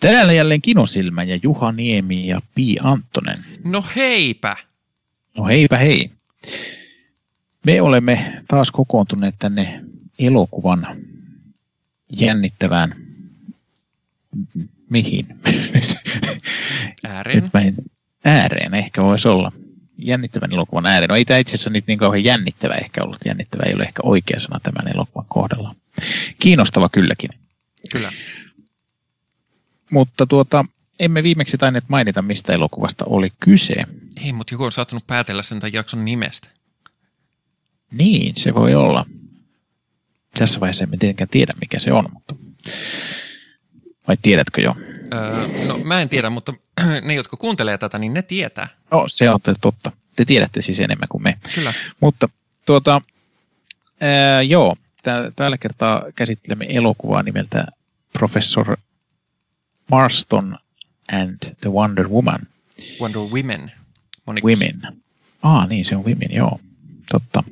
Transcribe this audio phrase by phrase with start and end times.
[0.00, 3.36] Täällä jälleen Kinosilmä ja Juha Niemi ja Pi Anttonen.
[3.64, 4.56] No heipä!
[5.36, 6.10] No heipä hei.
[7.66, 9.84] Me olemme taas kokoontuneet tänne
[10.18, 10.86] elokuvan
[12.12, 12.94] jännittävään
[14.90, 15.26] mihin?
[17.08, 17.42] Ääreen.
[17.42, 17.74] Nyt mä en,
[18.24, 19.52] ääreen ehkä voisi olla.
[19.98, 21.08] Jännittävän elokuvan ääreen.
[21.08, 23.18] No ei tämä itse asiassa nyt niin kauhean jännittävä ehkä ollut.
[23.24, 25.74] Jännittävä ei ole ehkä oikea sana tämän elokuvan kohdalla.
[26.38, 27.30] Kiinnostava kylläkin.
[27.92, 28.12] Kyllä.
[29.90, 30.64] Mutta tuota,
[30.98, 33.74] emme viimeksi tainneet mainita, mistä elokuvasta oli kyse.
[34.24, 36.48] Ei, mutta joku on saattanut päätellä sen tämän jakson nimestä.
[37.90, 39.06] Niin, se voi olla.
[40.38, 42.34] Tässä vaiheessa emme tietenkään tiedä, mikä se on, mutta
[44.08, 44.76] vai tiedätkö jo?
[45.14, 46.52] Öö, no mä en tiedä, mutta
[47.02, 48.68] ne, jotka kuuntelee tätä, niin ne tietää.
[48.90, 49.92] No, se on totta.
[50.16, 51.38] Te tiedätte siis enemmän kuin me.
[51.54, 51.74] Kyllä.
[52.00, 52.28] Mutta
[52.66, 53.02] tuota,
[54.00, 54.76] ää, joo,
[55.36, 57.66] tällä kertaa käsittelemme elokuvaa nimeltä
[58.12, 58.76] Professor
[59.90, 60.58] Marston
[61.12, 62.40] and the Wonder Woman.
[63.00, 63.72] Wonder Women.
[64.26, 64.50] Monikus.
[64.50, 65.02] Women.
[65.42, 66.60] Ah, niin, se on Women, joo.
[67.10, 67.44] Totta.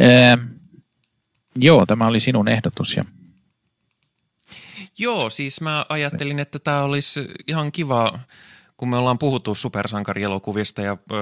[0.00, 0.38] Ää,
[1.56, 3.04] joo, tämä oli sinun ehdotus ja
[4.98, 8.18] Joo, siis mä ajattelin, että tämä olisi ihan kiva,
[8.76, 11.16] kun me ollaan puhuttu supersankarielokuvista ja ö,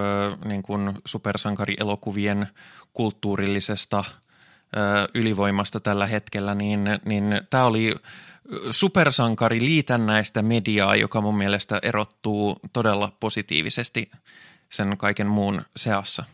[0.45, 2.47] niin kuin supersankarielokuvien
[2.93, 4.05] kulttuurillisesta
[5.15, 7.95] ylivoimasta tällä hetkellä, niin, niin tämä oli
[8.71, 14.11] supersankari liitännäistä mediaa, joka mun mielestä erottuu todella positiivisesti
[14.73, 16.25] sen kaiken muun seassa.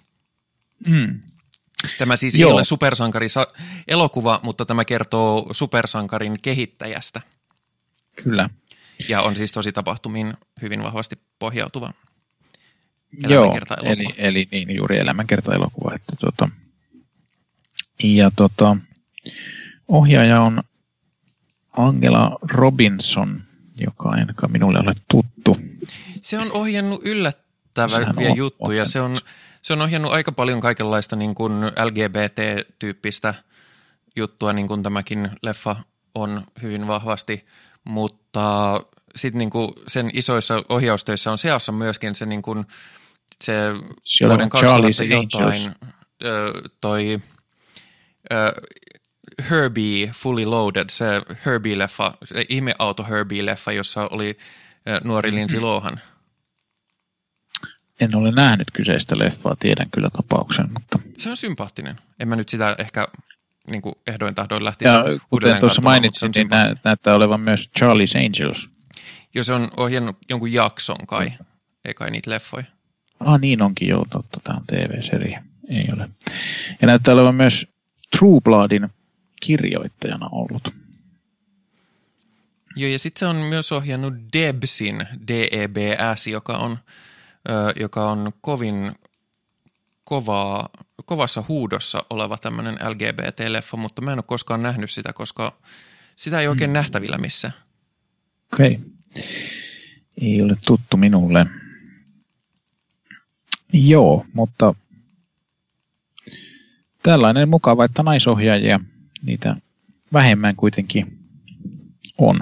[0.86, 1.20] mm,
[1.98, 2.48] Tämä siis Joo.
[2.50, 3.26] ei ole supersankari
[3.88, 7.20] elokuva, mutta tämä kertoo supersankarin kehittäjästä
[8.24, 8.50] kyllä.
[9.08, 11.92] ja on siis tosi tapahtumiin hyvin vahvasti pohjautuva
[13.28, 15.94] Joo, eli, eli niin, juuri elämänkertaelokuva.
[15.94, 16.48] Että tuota,
[18.02, 18.76] ja tuota,
[19.88, 20.62] ohjaaja on
[21.76, 23.42] Angela Robinson,
[23.76, 25.56] joka ei ainakaan minulle ole tuttu.
[26.20, 28.68] Se on ohjannut yllättäviä juttuja.
[28.68, 28.92] ohjannut.
[28.92, 29.20] Se on,
[29.62, 33.34] se on ohjannut aika paljon kaikenlaista niin kuin LGBT-tyyppistä
[34.16, 35.76] juttua, niin kuin tämäkin leffa
[36.14, 37.46] on hyvin vahvasti,
[37.84, 38.80] mutta
[39.16, 42.66] sitten niin kuin sen isoissa ohjaustöissä on seassa myöskin se, niin kuin,
[43.40, 43.54] se
[44.04, 45.74] Siellä vuoden on Charlie's 2000 jotain
[46.24, 47.20] ö, toi
[48.32, 48.52] ö,
[49.50, 51.04] Herbie Fully Loaded, se
[51.46, 54.38] Herbie-leffa, se ihmeauto Herbie-leffa, jossa oli
[54.88, 56.00] ö, nuori Lindsay Lohan.
[58.00, 61.98] En ole nähnyt kyseistä leffaa, tiedän kyllä tapauksen, mutta Se on sympaattinen.
[62.20, 63.08] En mä nyt sitä ehkä
[63.70, 67.70] niin kuin ehdoin tahdoin lähtisi ja uudelleen kuten tuossa mainitsin, niin nä- näyttää olevan myös
[67.80, 68.68] Charlie's Angels.
[69.34, 71.32] Jo se on ohjannut jonkun jakson kai,
[71.84, 72.64] ei kai niitä leffoja.
[73.20, 75.42] Ah, niin onkin, joo, totta, tämä on TV-seria.
[75.68, 76.08] Ei ole.
[76.80, 77.66] Ja näyttää olevan myös
[78.18, 78.88] True Bloodin
[79.40, 80.74] kirjoittajana ollut.
[82.76, 86.78] Joo, ja sitten se on myös ohjannut Debsin, DEBS, joka on,
[87.48, 88.92] ö, joka on kovin
[90.04, 90.68] kovaa,
[91.04, 95.52] kovassa huudossa oleva tämmöinen LGBT-leffa, mutta mä en ole koskaan nähnyt sitä, koska
[96.16, 97.54] sitä ei oikein nähtävillä missään.
[98.52, 98.72] Okei.
[98.72, 99.22] Okay.
[100.20, 101.46] Ei ole tuttu minulle.
[103.72, 104.74] Joo, mutta
[107.02, 108.80] tällainen mukava, että naisohjaajia,
[109.26, 109.56] niitä
[110.12, 111.18] vähemmän kuitenkin
[112.18, 112.40] on.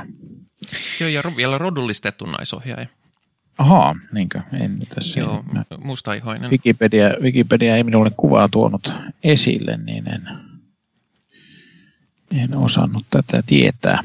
[1.01, 2.87] Joo, ja vielä rodullistettu naisohjaaja.
[3.59, 4.41] Ahaa, niinkö?
[4.53, 5.45] En tässä Joo,
[5.79, 6.51] mustaihoinen.
[6.51, 8.93] Wikipedia, Wikipedia ei minulle kuvaa tuonut
[9.25, 10.29] esille, niin en,
[12.37, 14.03] en osannut tätä tietää.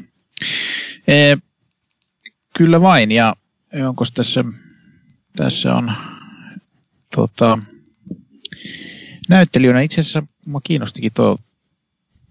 [1.08, 1.36] E,
[2.56, 3.36] kyllä vain, ja
[3.88, 4.44] onko tässä,
[5.36, 5.92] tässä on
[7.14, 7.58] tota,
[9.28, 11.38] näyttelijöinä, itse asiassa minua kiinnostikin tuo,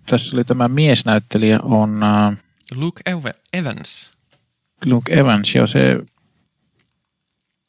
[0.05, 2.37] tässä oli tämä miesnäyttelijä on äh,
[2.75, 3.01] Luke
[3.53, 4.11] Evans.
[4.85, 5.99] Luke Evans, ja se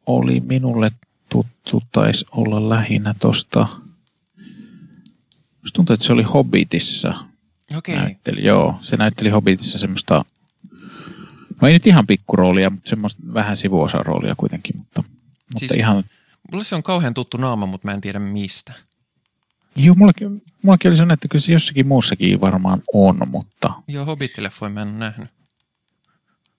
[0.06, 0.90] oli minulle
[1.28, 3.66] tuttu, taisi olla lähinnä tosta,
[5.62, 7.14] musta tuntuu, että se oli Hobbitissa.
[7.76, 7.96] Okei.
[7.96, 10.24] Näytteli, joo, se näytteli Hobbitissa semmoista,
[11.60, 16.04] no ei nyt ihan pikkuroolia, mutta semmoista vähän sivuosaroolia kuitenkin, mutta, mutta Siis- ihan,
[16.52, 18.72] Mulle se on kauhean tuttu naama, mutta mä en tiedä mistä.
[19.76, 24.68] Joo, mullakin, mullakin oli sellainen, että kyllä se jossakin muussakin varmaan on, mutta Joo, Hobbit-leffoja
[24.70, 25.28] mä en ole nähnyt.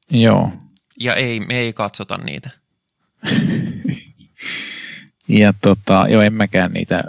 [0.10, 0.52] joo.
[1.00, 2.50] Ja ei, me ei katsota niitä.
[5.28, 7.04] Ja tota, joo, en mäkään niitä,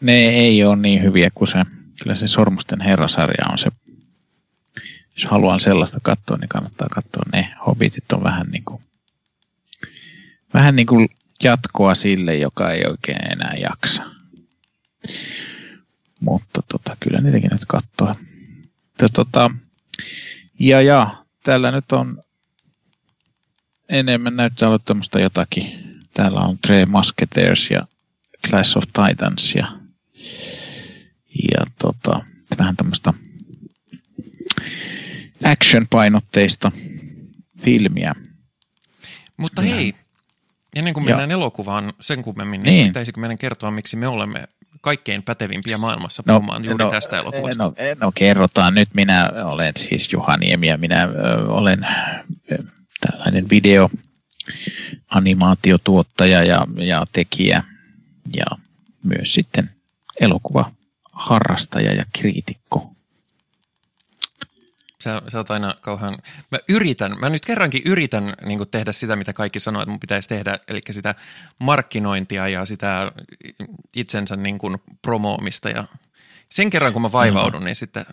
[0.00, 1.58] ne ei ole niin hyviä kuin se,
[2.02, 3.70] kyllä se Sormusten herrasarja on se,
[5.16, 7.54] jos haluan sellaista katsoa, niin kannattaa katsoa ne.
[7.66, 8.82] Hobbitit on vähän niin kuin,
[10.54, 11.08] vähän niin kuin
[11.42, 14.02] jatkoa sille, joka ei oikein enää jaksa.
[16.20, 18.16] Mutta tota, kyllä niitäkin nyt katsoa.
[19.14, 19.50] Tota,
[20.58, 22.22] ja, ja täällä nyt on
[23.88, 25.96] enemmän näyttää olla tämmöistä jotakin.
[26.14, 27.82] Täällä on Tre Musketeers ja
[28.48, 29.80] Clash of Titans ja,
[31.52, 32.24] ja tota,
[32.58, 33.14] vähän tämmöistä
[35.44, 36.72] action-painotteista
[37.62, 38.14] filmiä.
[39.36, 39.74] Mutta ja.
[39.74, 39.94] hei,
[40.76, 41.34] ennen kuin mennään ja.
[41.34, 44.44] elokuvaan sen kummemmin, niin, niin pitäisikö meidän kertoa, miksi me olemme
[44.80, 47.64] kaikkein pätevimpiä maailmassa no, puhumaan juuri no, tästä elokuvasta?
[47.64, 48.88] No, no kerrotaan nyt.
[48.94, 51.86] Minä olen siis Juha Niemi ja minä ö, olen
[52.52, 52.62] ö,
[53.00, 53.90] tällainen video
[55.10, 57.62] animaatiotuottaja ja, ja tekijä
[58.36, 58.46] ja
[59.02, 59.70] myös sitten
[60.20, 60.70] elokuva
[61.12, 62.95] harrastaja ja kriitikko.
[65.06, 66.16] Sä, sä oot aina kauhean...
[66.50, 70.28] Mä yritän, mä nyt kerrankin yritän niin tehdä sitä, mitä kaikki sanoo, että mun pitäisi
[70.28, 71.14] tehdä, eli sitä
[71.58, 73.12] markkinointia ja sitä
[73.96, 75.68] itsensä niin kuin promoomista.
[75.68, 75.84] Ja
[76.48, 77.64] sen kerran, kun mä vaivaudun, mm.
[77.64, 78.06] niin sitten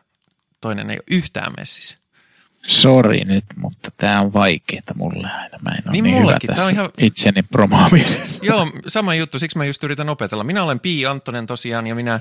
[0.62, 1.98] toinen ei ole yhtään messissä.
[2.68, 5.60] Sori nyt, mutta tämä on vaikeaa mulle aina.
[5.62, 6.90] Mä en ole niin, niin hyvä tässä ihan...
[6.98, 8.45] itseni promoamisessa.
[8.45, 10.44] Joo, sama juttu, siksi mä just yritän opetella.
[10.44, 12.19] Minä olen Pi Antonen tosiaan ja minä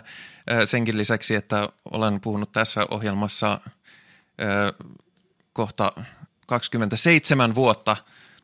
[0.64, 3.60] senkin lisäksi, että olen puhunut tässä ohjelmassa–
[5.52, 5.92] kohta
[6.46, 7.96] 27 vuotta,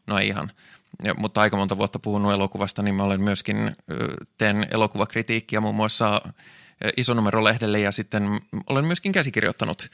[0.06, 0.50] no ei ihan,
[1.16, 3.76] mutta aika monta vuotta puhunut elokuvasta, niin mä olen myöskin,
[4.38, 6.22] teen elokuvakritiikkiä muun muassa
[6.96, 9.90] isonumerolehdelle ja sitten olen myöskin käsikirjoittanut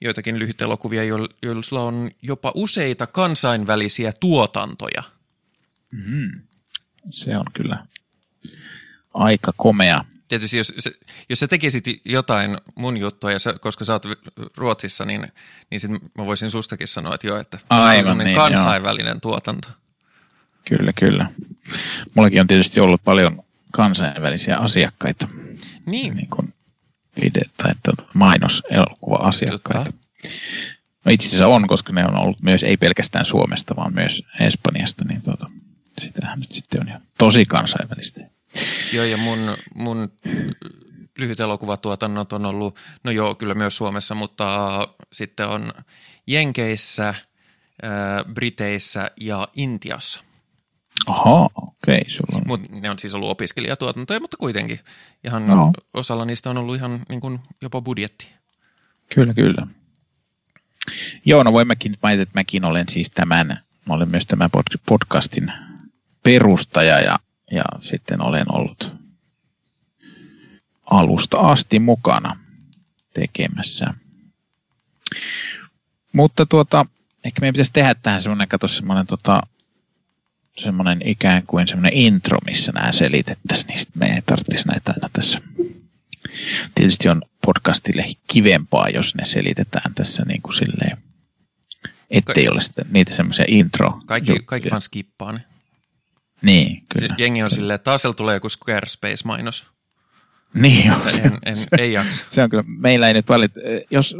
[0.00, 1.04] joitakin lyhytelokuvia,
[1.42, 5.02] joilla on jopa useita kansainvälisiä tuotantoja.
[5.90, 6.42] Mm.
[7.10, 7.86] Se on kyllä
[9.14, 10.74] aika komea tietysti jos,
[11.28, 14.06] jos sä tekisit jotain mun juttua, ja sä, koska sä oot
[14.56, 15.32] Ruotsissa, niin,
[15.70, 19.20] niin sit mä voisin sustakin sanoa, että joo, että Aivan, se on niin, kansainvälinen joo.
[19.20, 19.68] tuotanto.
[20.68, 21.30] Kyllä, kyllä.
[22.14, 23.42] Mullakin on tietysti ollut paljon
[23.72, 25.28] kansainvälisiä asiakkaita.
[25.86, 26.14] Niin.
[26.14, 26.54] niin kuin
[27.20, 27.72] video- tai
[28.14, 29.92] mainoselokuva-asiakkaita.
[31.04, 35.04] No itse asiassa on, koska ne on ollut myös ei pelkästään Suomesta, vaan myös Espanjasta,
[35.04, 35.50] niin tuota,
[35.98, 38.20] sitähän nyt sitten on jo tosi kansainvälistä.
[38.92, 40.12] Joo, ja mun, mun
[41.18, 45.72] lyhyt elokuvatuotannot on ollut, no joo, kyllä myös Suomessa, mutta sitten on
[46.26, 47.14] Jenkeissä,
[48.34, 50.22] Briteissä ja Intiassa.
[51.06, 52.04] Aha, okei.
[52.20, 54.80] Okay, Mut ne on siis ollut opiskelijatuotantoja, mutta kuitenkin.
[55.24, 55.72] Ihan no.
[55.94, 58.32] osalla niistä on ollut ihan niin kuin jopa budjetti.
[59.14, 59.66] Kyllä, kyllä.
[61.24, 63.48] Joo, no voimmekin mainita, että mäkin olen siis tämän,
[63.86, 64.50] mä olen myös tämän
[64.86, 65.52] podcastin
[66.22, 67.18] perustaja ja
[67.50, 68.92] ja sitten olen ollut
[70.90, 72.36] alusta asti mukana
[73.14, 73.94] tekemässä.
[76.12, 76.86] Mutta tuota,
[77.24, 79.42] ehkä meidän pitäisi tehdä tähän semmoinen, kato semmoinen tota,
[80.56, 85.08] semmoinen ikään kuin semmoinen intro, missä nämä selitettäisiin, niin sitten me ei tarvitsisi näitä aina
[85.12, 85.40] tässä.
[86.74, 90.98] Tietysti on podcastille kivempaa, jos ne selitetään tässä niin kuin silleen,
[92.10, 95.40] ettei ole sitten niitä semmoisia intro Kaikki, kaikki vaan skippaa ne.
[96.42, 97.14] Niin, kyllä.
[97.18, 99.66] Jengi on silleen, että taas tulee joku Squarespace-mainos.
[100.54, 101.10] Niin joo.
[101.10, 102.24] Se, en, en, se, ei jaksa.
[102.28, 103.52] Se on kyllä, meillä ei nyt valit,
[103.90, 104.16] jos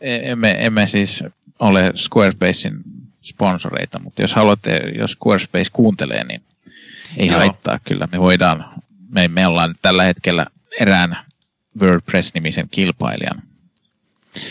[0.00, 1.24] emme, emme siis
[1.58, 2.80] ole Squarespacein
[3.22, 6.42] sponsoreita, mutta jos haluatte, jos Squarespace kuuntelee, niin
[7.16, 7.38] ei Joo.
[7.38, 8.08] haittaa kyllä.
[8.12, 10.46] Me voidaan, me, me ollaan tällä hetkellä
[10.80, 11.26] erään
[11.80, 13.42] WordPress-nimisen kilpailijan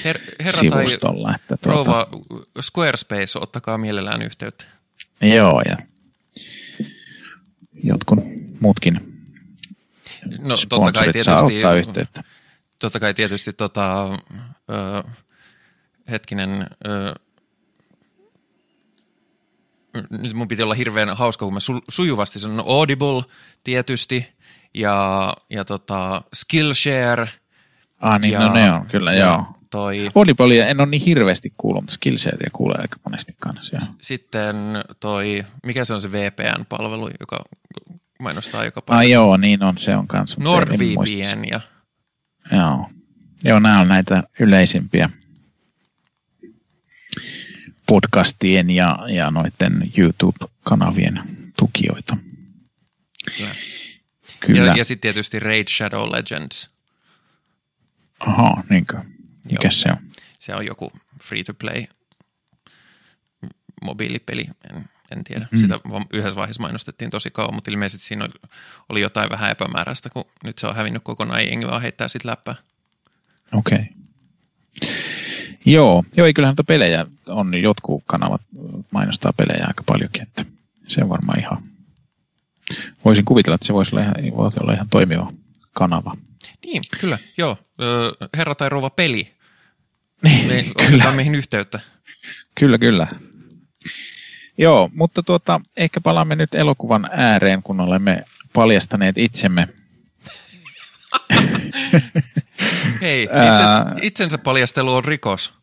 [0.03, 1.27] Her, herra sivustolla.
[1.27, 2.07] Tai että tuota, rouva
[2.61, 4.65] Squarespace, ottakaa mielellään yhteyttä.
[5.21, 5.77] Joo, ja
[7.83, 8.19] jotkut
[8.61, 9.17] muutkin
[10.39, 12.23] no, totta kai tietysti, saa yhteyttä.
[12.79, 14.13] Totta kai tietysti tota,
[14.69, 15.03] ö,
[16.11, 17.15] hetkinen, ö,
[20.09, 23.23] nyt mun piti olla hirveän hauska, kun mä su, sujuvasti sanon Audible
[23.63, 24.27] tietysti
[24.73, 27.29] ja, ja tota Skillshare.
[27.99, 29.45] Ah niin, ja, no ne on kyllä, ja, joo.
[29.69, 33.77] Toi, Audibleia en ole niin hirveästi kuullut, mutta Skillsharea kuulee aika monesti kanssa.
[34.01, 34.55] Sitten
[34.99, 37.39] toi, mikä se on se VPN-palvelu, joka
[38.19, 38.99] mainostaa joka paikassa.
[38.99, 40.37] Ah joo, niin on, se on kanssa.
[40.39, 41.59] NordVPN ja...
[42.51, 42.89] Joo.
[43.43, 45.09] joo, nämä on näitä yleisimpiä
[47.87, 51.23] podcastien ja, ja noiden YouTube-kanavien
[51.57, 52.17] tukijoita.
[53.37, 53.55] Kyllä.
[54.39, 54.65] Kyllä.
[54.65, 56.69] Ja, ja sitten tietysti Raid Shadow Legends.
[58.19, 58.97] Aha, niinkö.
[59.51, 59.97] Mikä se on?
[60.39, 60.91] Se on joku
[61.23, 61.85] free-to-play
[63.81, 65.47] mobiilipeli, en, en tiedä.
[65.51, 65.57] Mm.
[65.57, 65.79] Sitä
[66.13, 68.33] yhdessä vaiheessa mainostettiin tosi kauan, mutta ilmeisesti siinä oli,
[68.89, 72.55] oli jotain vähän epämääräistä, kun nyt se on hävinnyt kokonaan, jengi vaan heittää sitten läppää.
[73.53, 73.77] Okei.
[73.77, 73.93] Okay.
[75.65, 78.41] Joo, joo, ei kyllähän näitä pelejä on, jotkut kanavat
[78.91, 80.45] mainostaa pelejä aika paljonkin, että
[80.87, 81.63] se on varmaan ihan,
[83.05, 85.33] voisin kuvitella, että se voisi olla ihan, voisi olla ihan toimiva
[85.73, 86.17] kanava.
[86.65, 87.57] Niin, kyllä, joo.
[88.37, 89.36] Herra tai rouva peli
[90.23, 91.11] niin, Me kyllä.
[91.11, 91.79] meihin yhteyttä.
[92.59, 93.07] Kyllä, kyllä.
[94.57, 99.67] Joo, mutta tuota, ehkä palaamme nyt elokuvan ääreen, kun olemme paljastaneet itsemme.
[103.01, 105.53] Hei, itsensä, itsensä paljastelu on rikos.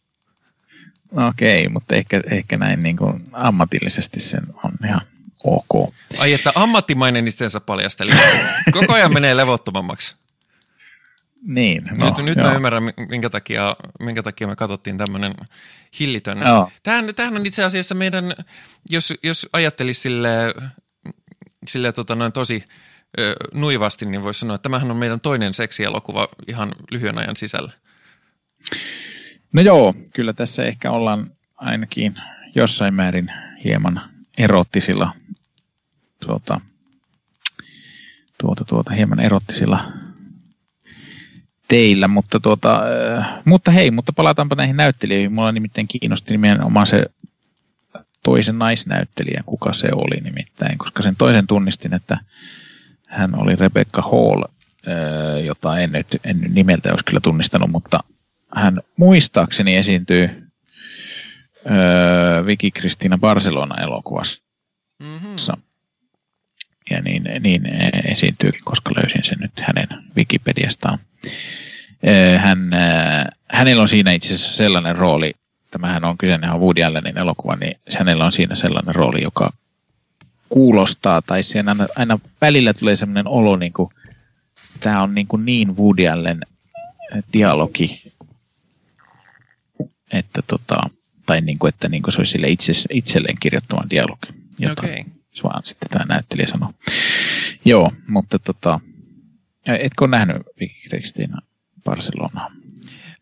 [1.28, 5.00] Okei, okay, mutta ehkä, ehkä näin niin kuin ammatillisesti sen on ihan
[5.44, 5.94] ok.
[6.18, 8.12] Ai että ammattimainen itsensä paljasteli.
[8.72, 10.14] Koko ajan menee levottomammaksi.
[11.46, 15.34] Niin, no, Nyt, nyt mä ymmärrän, minkä takia, minkä takia me katsottiin tämmöinen
[16.00, 16.38] hillitön.
[16.82, 18.24] Tämähän, tämähän on itse asiassa meidän,
[18.90, 20.54] jos, jos ajattelisi sille,
[21.68, 22.64] sille tota noin tosi
[23.18, 27.72] ö, nuivasti, niin voisi sanoa, että tämähän on meidän toinen seksielokuva ihan lyhyen ajan sisällä.
[29.52, 32.14] No joo, kyllä tässä ehkä ollaan ainakin
[32.54, 33.30] jossain määrin
[33.64, 34.00] hieman
[34.38, 35.14] erottisilla
[36.26, 36.60] tuota,
[38.40, 39.92] tuota, tuota, hieman erottisilla
[41.68, 42.82] teillä, mutta, tuota,
[43.18, 45.32] äh, mutta hei, mutta palataanpa näihin näyttelijöihin.
[45.32, 47.04] Mulla nimittäin kiinnosti nimenomaan se
[48.22, 52.18] toisen naisnäyttelijän, kuka se oli nimittäin, koska sen toisen tunnistin, että
[53.08, 58.00] hän oli Rebecca Hall, äh, jota en nyt, en nyt nimeltä olisi kyllä tunnistanut, mutta
[58.56, 60.32] hän muistaakseni esiintyy äh,
[62.46, 64.42] Vicky Kristina Barcelona-elokuvassa.
[64.98, 65.36] Mm-hmm.
[66.90, 67.62] Ja niin, niin
[68.04, 70.98] esiintyykin, koska löysin sen nyt hänen Wikipediastaan.
[72.38, 72.70] Hän,
[73.50, 75.32] hänellä on siinä itse asiassa sellainen rooli,
[75.70, 79.52] tämähän on kyseinen on Woody Allenin elokuva, niin hänellä on siinä sellainen rooli, joka
[80.48, 83.90] kuulostaa, tai siinä aina, aina välillä tulee sellainen olo, niin kuin,
[84.80, 86.40] tämä on niin, kuin niin Woody Allen
[87.32, 88.12] dialogi,
[90.12, 90.90] että tota,
[91.26, 94.26] tai niin kuin, että niin kuin se olisi sille itse, itselleen kirjoittaman dialogi.
[94.58, 95.04] Jota okay.
[95.42, 96.72] vaan sitten tämä näyttelijä sanoo.
[97.64, 98.80] Joo, mutta tota,
[99.66, 100.42] etkö nähnyt
[100.88, 101.42] Kristiina
[101.84, 102.50] Barcelonaa?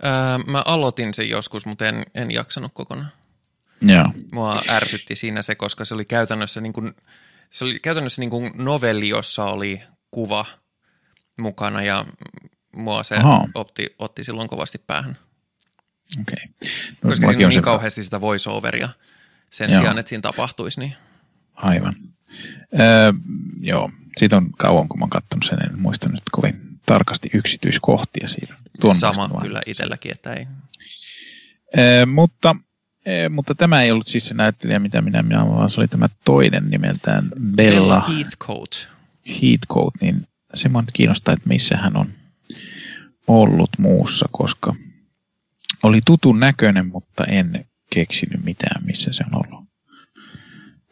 [0.04, 0.12] Öö,
[0.46, 3.12] mä aloitin sen joskus, mutta en, en jaksanut kokonaan.
[3.82, 4.08] Joo.
[4.32, 6.96] Mua ärsytti siinä se, koska se oli käytännössä, niin kuin,
[7.50, 9.80] se oli käytännössä niin kuin novelli, jossa oli
[10.10, 10.44] kuva
[11.38, 12.06] mukana ja
[12.76, 13.16] mua se
[13.54, 15.18] otti, otti silloin kovasti päähän.
[16.20, 16.70] Okay.
[17.02, 18.88] No, koska siinä on niin kauheasti sitä voiceoveria
[19.50, 19.80] sen Joo.
[19.80, 20.80] sijaan, että siinä tapahtuisi.
[20.80, 20.94] Niin.
[21.54, 21.94] Aivan.
[22.80, 23.12] Öö,
[23.60, 28.28] joo, siitä on kauan, kun mä oon katsonut sen, en muista nyt kovin tarkasti yksityiskohtia
[28.28, 28.54] siitä.
[28.80, 30.46] Tuon Sama kyllä itselläkin, että ei.
[31.78, 32.56] Öö, mutta,
[33.08, 36.06] öö, mutta tämä ei ollut siis se näyttelijä, mitä minä minä vaan se oli tämä
[36.24, 38.76] toinen nimeltään Bella, Bella Heathcote.
[39.28, 42.06] Heathcote, niin se mua nyt kiinnostaa, että missä hän on
[43.26, 44.74] ollut muussa, koska
[45.82, 47.64] oli tutun näköinen, mutta en
[47.94, 49.61] keksinyt mitään, missä se on ollut.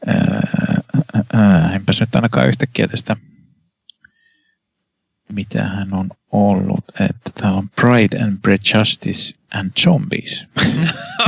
[0.07, 3.17] Ää, enpäs nyt ainakaan yhtäkkiä tästä,
[5.33, 6.85] mitä hän on ollut.
[6.89, 10.47] Että täällä on Pride and Prejudice and Zombies.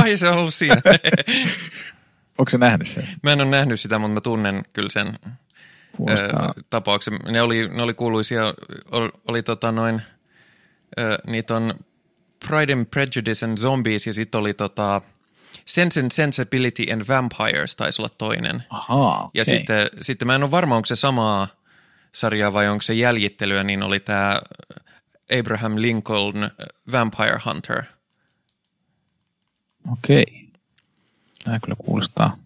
[0.01, 0.81] Ai se on ollut siinä.
[2.37, 3.07] Onko se nähnyt sen?
[3.23, 5.07] Mä en ole nähnyt sitä, mutta mä tunnen kyllä sen
[6.09, 6.29] ö,
[6.69, 7.13] tapauksen.
[7.25, 8.53] Ne oli, ne oli kuuluisia,
[8.91, 10.01] oli, oli tota noin,
[10.99, 11.73] ö, niitä on
[12.47, 15.01] Pride and Prejudice and Zombies ja sitten oli tota,
[15.65, 18.63] Sense and Sensibility and Vampires taisi olla toinen.
[18.69, 19.29] Aha, okay.
[19.33, 21.47] Ja sitten, sitten mä en ole varma, onko se samaa
[22.11, 24.41] sarjaa vai onko se jäljittelyä, niin oli tämä
[25.39, 26.51] Abraham Lincoln
[26.91, 27.83] Vampire Hunter.
[29.91, 30.23] Okei.
[30.23, 30.43] Okay.
[31.43, 32.37] Tämä kyllä kuulostaa.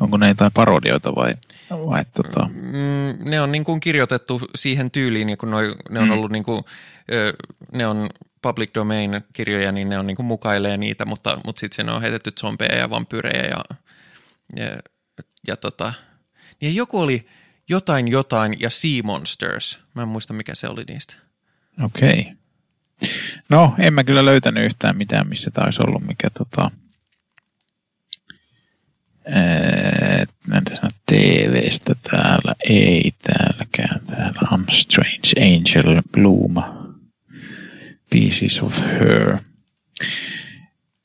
[0.00, 1.34] Onko ne jotain parodioita vai?
[1.70, 2.48] vai tota?
[2.54, 6.12] mm, ne on niin kuin kirjoitettu siihen tyyliin, kun noi, ne on mm.
[6.12, 6.62] ollut niin kuin,
[7.72, 8.10] ne on
[8.46, 12.02] public domain kirjoja, niin ne on niin kuin mukailee niitä, mutta, mutta sitten sinne on
[12.02, 13.76] heitetty zombeja ja vampyrejä ja,
[14.56, 14.78] ja,
[15.46, 15.92] ja tota,
[16.60, 17.26] niin joku oli
[17.68, 19.80] jotain jotain ja Sea Monsters.
[19.94, 21.14] Mä en muista mikä se oli niistä.
[21.84, 22.20] Okei.
[22.20, 22.36] Okay.
[23.48, 26.70] No, en mä kyllä löytänyt yhtään mitään, missä olisi ollut, mikä tota,
[30.46, 34.00] näitä TVstä täällä ei täälläkään.
[34.06, 36.85] Täällä on Strange Angel Bloom.
[38.10, 39.38] Pieces of Her.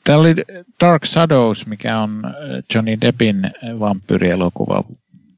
[0.03, 0.35] Täällä oli
[0.83, 2.31] Dark Shadows, mikä on äh,
[2.73, 4.83] Johnny Deppin vampyyrielokuva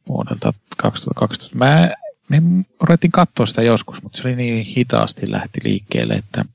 [0.08, 1.56] vuodelta 2012.
[1.56, 1.94] Mä,
[2.30, 2.42] me
[2.80, 6.46] odotin katsoa sitä joskus, mutta se oli niin hitaasti lähti liikkeelle, että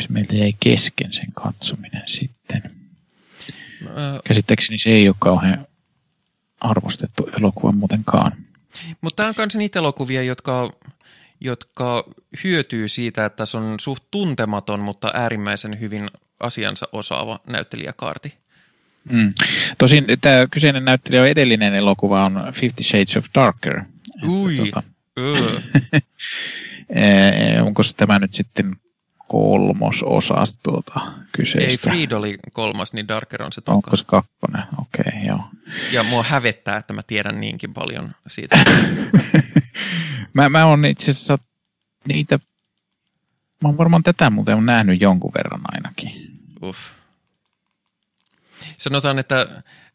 [0.00, 2.62] se meiltä jäi kesken sen katsominen sitten.
[4.24, 5.66] Käsittääkseni se ei ole kauhean
[6.60, 8.32] arvostettu elokuva muutenkaan.
[9.00, 10.70] Mutta tämä on myös niitä elokuvia, jotka
[11.44, 12.04] jotka
[12.44, 16.06] hyötyy siitä, että se on suht tuntematon, mutta äärimmäisen hyvin
[16.40, 18.34] asiansa osaava näyttelijäkaarti.
[19.10, 19.32] Mm.
[19.78, 23.80] Tosin tämä kyseinen näyttelijä on edellinen elokuva on Fifty Shades of Darker.
[24.28, 24.82] Ui, tuota,
[27.66, 28.76] onko se tämä nyt sitten
[29.28, 31.00] kolmososa tuota
[31.32, 31.70] kyseistä.
[31.70, 33.74] Ei, Freed oli kolmas, niin Darker on se toka.
[33.74, 34.62] Onko se kakkonen?
[34.78, 35.44] Okei, okay, joo.
[35.92, 38.58] Ja mua hävettää, että mä tiedän niinkin paljon siitä.
[40.32, 41.38] mä, mä oon itse asiassa
[42.08, 42.38] niitä,
[43.62, 46.40] mä oon varmaan tätä muuten nähnyt jonkun verran ainakin.
[46.62, 46.78] Uff.
[48.76, 49.46] Sanotaan, että...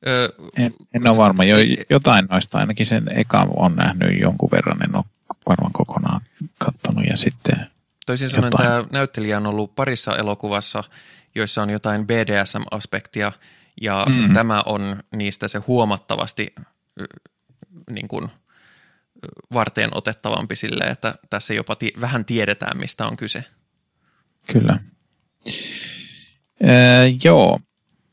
[0.08, 1.58] Ö, en, en ole varma, jo,
[1.90, 5.06] jotain noista ainakin sen eka on nähnyt jonkun verran, en ole
[5.46, 6.22] varmaan kokonaan
[6.58, 7.70] katsonut ja sitten
[8.10, 10.84] Toisin sanoen tämä näyttelijä on ollut parissa elokuvassa,
[11.36, 13.32] joissa on jotain BDSM-aspektia,
[13.82, 14.34] ja mm.
[14.34, 16.56] tämä on niistä se huomattavasti
[17.92, 18.30] niin kuin,
[19.54, 23.44] varteen otettavampi sille, että tässä jopa ti- vähän tiedetään, mistä on kyse.
[24.52, 24.80] Kyllä.
[26.64, 26.70] Öö,
[27.24, 27.60] joo,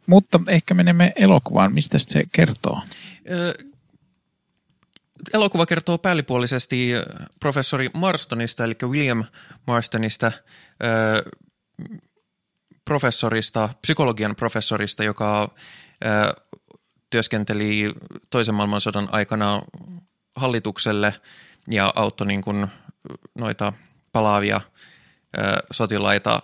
[0.07, 1.75] mutta ehkä menemme elokuvaan.
[1.75, 2.83] Mistä se kertoo?
[3.31, 3.53] Öö,
[5.35, 6.93] elokuva kertoo päällipuolisesti
[7.41, 9.25] professori Marstonista, eli William
[9.67, 10.33] Marstonista,
[12.85, 15.55] professorista, psykologian professorista, joka
[17.11, 17.93] työskenteli
[18.31, 19.63] toisen maailmansodan aikana
[20.37, 21.15] hallitukselle
[21.71, 22.67] ja auttoi niin kuin
[23.39, 23.73] noita
[24.13, 24.61] palaavia
[25.71, 26.43] sotilaita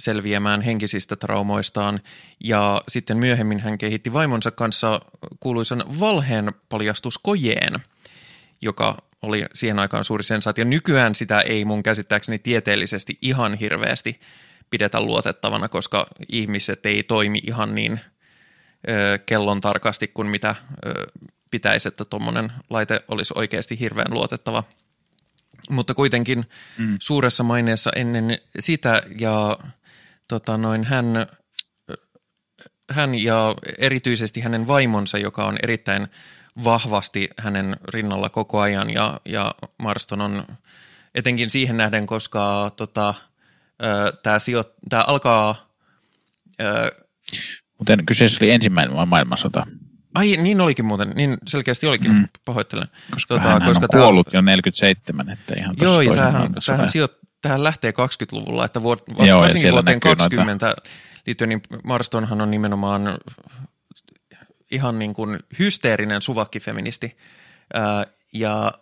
[0.00, 2.00] selviämään henkisistä traumoistaan
[2.44, 5.00] ja sitten myöhemmin hän kehitti vaimonsa kanssa
[5.40, 7.80] kuuluisan valheen paljastuskojeen,
[8.62, 10.64] joka oli siihen aikaan suuri sensaatio.
[10.64, 14.20] Nykyään sitä ei mun käsittääkseni tieteellisesti ihan hirveästi
[14.70, 18.00] pidetä luotettavana, koska ihmiset ei toimi ihan niin
[18.88, 20.54] ö, kellon tarkasti kuin mitä
[20.86, 20.92] ö,
[21.50, 24.64] pitäisi, että tuommoinen laite olisi oikeasti hirveän luotettava.
[25.70, 26.96] Mutta kuitenkin mm.
[27.00, 29.58] suuressa maineessa ennen sitä ja
[30.28, 31.26] tota noin, hän,
[32.90, 36.08] hän ja erityisesti hänen vaimonsa, joka on erittäin
[36.64, 40.46] vahvasti hänen rinnalla koko ajan ja, ja Marston on
[41.14, 43.14] etenkin siihen nähden, koska tota,
[44.22, 44.74] tämä sijo-
[45.06, 45.70] alkaa...
[46.60, 47.04] Ö,
[47.78, 49.66] Muuten kyseessä oli ensimmäinen maailmansota.
[50.14, 52.28] Ai, niin olikin muuten, niin selkeästi olikin, mm.
[52.44, 52.88] pahoittelen.
[53.10, 54.38] Koska tota, hän koska on kuollut tää...
[54.38, 59.40] jo 47, että ihan Joo, ja tämähän, tämähän sijo- tähän lähtee 20-luvulla, että vuot, Joo,
[59.40, 60.82] varsinkin vuoteen 20 noita...
[61.26, 63.18] liittyen, niin Marstonhan on nimenomaan
[64.70, 67.16] ihan niin kuin hysteerinen suvakkifeministi.
[68.32, 68.72] Ja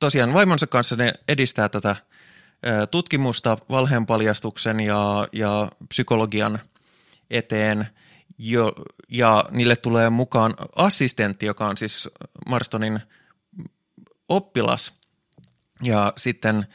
[0.00, 1.96] tosiaan vaimonsa kanssa ne edistää tätä
[2.90, 6.58] tutkimusta valheenpaljastuksen ja, ja psykologian
[7.30, 7.86] eteen
[8.38, 8.72] jo,
[9.08, 12.08] ja niille tulee mukaan assistentti, joka on siis
[12.46, 13.00] Marstonin
[14.28, 14.94] oppilas
[15.82, 16.66] ja sitten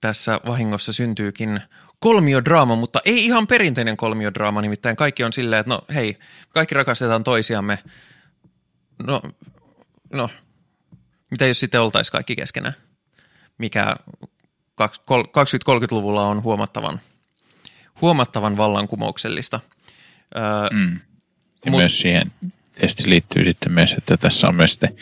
[0.00, 1.60] tässä vahingossa syntyykin
[2.00, 7.24] kolmiodraama, mutta ei ihan perinteinen kolmiodraama, nimittäin kaikki on silleen, että no hei, kaikki rakastetaan
[7.24, 7.78] toisiamme.
[9.02, 9.22] No,
[10.12, 10.30] no
[11.30, 12.74] mitä jos sitten oltaisiin kaikki keskenään,
[13.58, 13.96] mikä
[14.82, 17.00] 20-30-luvulla on huomattavan,
[18.00, 19.60] huomattavan vallankumouksellista.
[20.72, 21.00] Mm.
[21.64, 22.32] Ja Mut, myös siihen
[22.74, 24.96] tietysti liittyy sitten myös, että tässä on myös sitten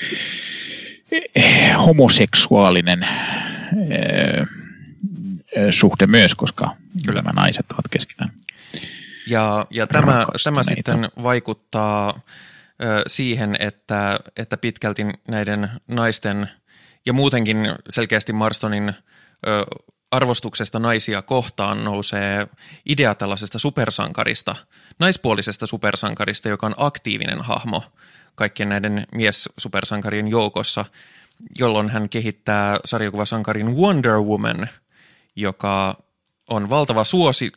[1.35, 3.03] eh, homoseksuaalinen
[3.91, 4.47] eh,
[5.71, 7.23] suhde myös, koska Kyllä.
[7.23, 8.33] nämä naiset ovat keskenään.
[9.27, 12.21] Ja, ja tämä, tämä sitten vaikuttaa
[12.85, 16.49] ö, siihen, että, että pitkälti näiden naisten
[17.07, 17.57] ja muutenkin
[17.91, 19.65] selkeästi Marstonin ö,
[20.11, 22.47] arvostuksesta naisia kohtaan nousee
[22.87, 24.57] idea tällaisesta supersankarista,
[24.99, 27.83] naispuolisesta supersankarista, joka on aktiivinen hahmo
[28.35, 30.85] kaikkien näiden mies-supersankarien joukossa,
[31.59, 34.69] jolloin hän kehittää sarjakuvasankarin Wonder Woman–
[35.37, 36.03] joka
[36.49, 37.53] on valtava suosi,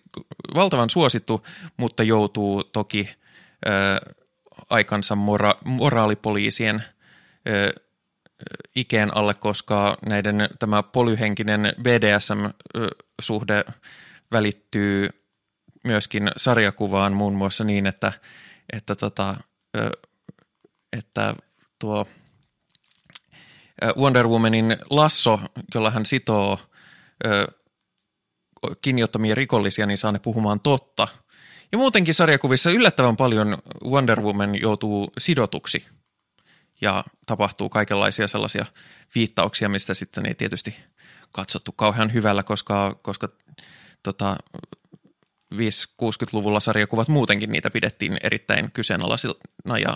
[0.56, 1.46] valtavan suosittu,
[1.78, 3.10] mutta joutuu toki
[3.68, 4.14] ö,
[4.70, 6.84] aikansa mora, moraalipoliisien
[7.48, 7.74] ö,
[8.76, 13.66] ikeen alle, koska näiden tämä polyhenkinen BDSM-suhde
[14.32, 15.10] välittyy
[15.84, 18.12] myöskin sarjakuvaan muun muassa niin, että,
[18.74, 19.36] että, tota,
[20.98, 21.36] että
[21.80, 22.08] tuo
[23.98, 25.40] Wonder Womanin lasso,
[25.76, 26.60] jolla hän sitoo
[28.82, 31.08] kiinniottamia rikollisia, niin saa ne puhumaan totta.
[31.72, 35.86] Ja muutenkin sarjakuvissa yllättävän paljon Wonder Woman joutuu sidotuksi
[36.82, 38.66] ja tapahtuu kaikenlaisia sellaisia
[39.16, 40.76] viittauksia, mistä sitten ei tietysti
[41.32, 43.30] katsottu kauhean hyvällä, koska, koska
[44.04, 44.36] tota,
[45.56, 49.96] 5-60-luvulla sarjakuvat muutenkin niitä pidettiin erittäin kyseenalaisina ja,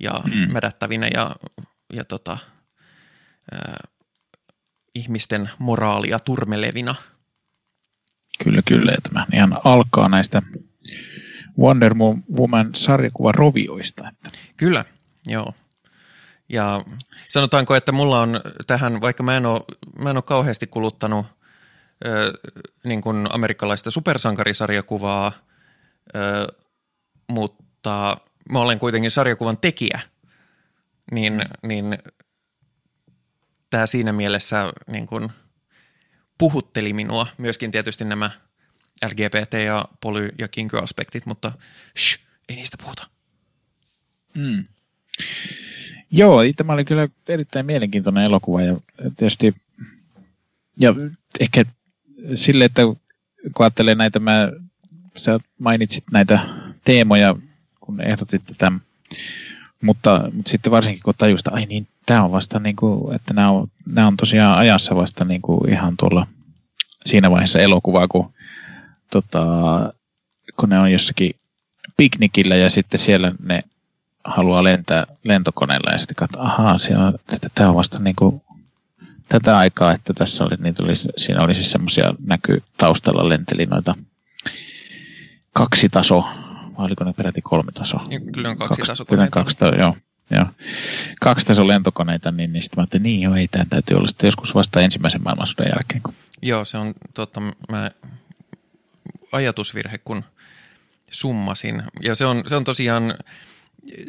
[0.00, 0.52] ja mm.
[0.52, 1.36] mädättävinä ja,
[1.92, 2.38] ja tota,
[3.52, 3.84] ää,
[4.94, 6.94] ihmisten moraalia turmelevina–
[8.44, 8.92] Kyllä, kyllä.
[9.02, 10.42] Tämä ihan alkaa näistä
[11.58, 11.94] Wonder
[12.38, 14.08] Woman sarjakuvan rovioista.
[14.08, 14.38] Että.
[14.56, 14.84] Kyllä,
[15.26, 15.54] joo.
[16.48, 16.84] Ja
[17.28, 19.60] sanotaanko, että mulla on tähän, vaikka mä en ole,
[19.98, 21.26] mä en ole kauheasti kuluttanut
[22.06, 22.32] ö,
[22.84, 25.32] niin kuin amerikkalaista supersankarisarjakuvaa,
[26.16, 26.46] ö,
[27.28, 28.16] mutta
[28.50, 30.00] mä olen kuitenkin sarjakuvan tekijä,
[31.12, 31.98] niin, niin
[33.70, 35.32] tämä siinä mielessä niin kuin
[36.38, 37.26] puhutteli minua.
[37.38, 38.30] Myöskin tietysti nämä
[39.06, 41.52] LGBT ja poly- ja kinky-aspektit, mutta
[41.98, 43.08] shh, ei niistä puhuta.
[44.34, 44.64] Mm.
[46.12, 48.76] Joo, tämä oli kyllä erittäin mielenkiintoinen elokuva ja
[49.16, 49.54] tietysti
[50.76, 50.94] ja
[51.40, 51.64] ehkä
[52.34, 54.52] sille, että kun ajattelee näitä, mä,
[55.16, 56.40] sä mainitsit näitä
[56.84, 57.36] teemoja,
[57.80, 58.72] kun ehdotit tätä,
[59.82, 63.34] mutta, mutta sitten varsinkin kun tajusit, että ai niin, tämä on vasta niin kuin, että
[63.34, 66.26] nämä on, nämä on tosiaan ajassa vasta niin kuin ihan tuolla
[67.06, 68.32] siinä vaiheessa elokuvaa, kun,
[69.10, 69.44] tota,
[70.56, 71.30] kun ne on jossakin
[71.96, 73.62] piknikillä ja sitten siellä ne
[74.24, 77.12] haluaa lentää lentokoneella ja sitten katsoo, ahaa, siellä,
[77.54, 78.42] tämä on vasta niin kuin
[79.28, 83.94] tätä aikaa, että tässä oli, niin tuli, siinä oli siis semmoisia näkyy taustalla lenteli noita
[85.52, 86.24] kaksi taso,
[86.78, 87.96] vai oliko ne peräti kolme taso?
[88.32, 89.96] Kyllä on kaksi, kaksi Kyllä kaksi, taso, joo,
[90.30, 90.46] joo.
[91.20, 94.28] Kaksi taso lentokoneita, niin, niin sitten mä ajattelin, niin joo, ei tämä täytyy olla sitten
[94.28, 96.02] joskus vasta ensimmäisen maailmansodan jälkeen.
[96.02, 96.14] Kun...
[96.42, 97.90] Joo, se on totta, mä
[99.32, 100.24] ajatusvirhe, kun
[101.10, 101.82] summasin.
[102.00, 103.14] Ja se on, se on tosiaan